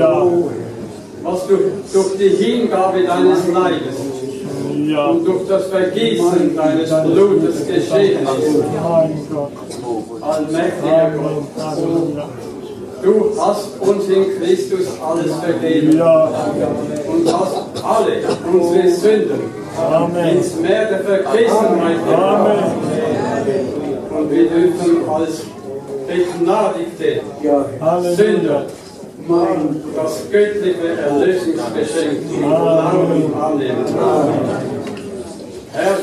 [1.24, 1.58] Was du
[1.94, 3.96] durch die Hingabe deines Leibes
[4.88, 9.32] ja, und durch das Vergießen deines Blutes geschehen ist.
[9.32, 9.52] Gott.
[10.22, 12.28] Allmächtiger Gott,
[13.04, 16.30] du hast uns in Christus alles vergeben Ja,
[17.08, 18.14] und hast alle
[18.52, 19.42] unsere Sünden
[19.78, 20.38] Amen.
[20.38, 22.64] ins Meer der Vergessenheit gebracht.
[24.10, 25.42] Und wir dürfen als
[26.08, 27.22] begnadigte.
[28.16, 28.66] Sünder
[29.28, 33.86] mein das göttliche Erlösungsgeschenk im Glauben annehmen.
[35.72, 35.98] Herr,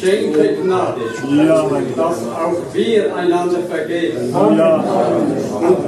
[0.00, 1.00] schenke Gnade,
[1.96, 4.60] dass auch wir einander vergeben und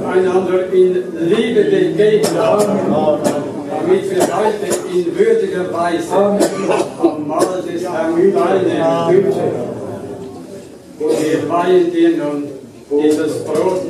[0.05, 9.33] einander in Liebe begegnen, damit wir heute in würdiger Weise am Mahl des Herrn teilnehmen.
[10.99, 12.43] Und wir weihen dir nun
[12.91, 13.81] dieses Brot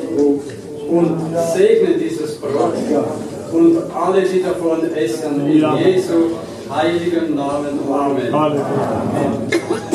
[0.92, 1.18] und
[1.56, 2.74] segnen dieses Brot
[3.54, 5.78] und alle, die davon essen, in.
[5.78, 6.32] Jesu
[6.70, 7.80] heiligen Namen.
[7.90, 8.34] Amen.
[8.34, 9.91] Halleluja.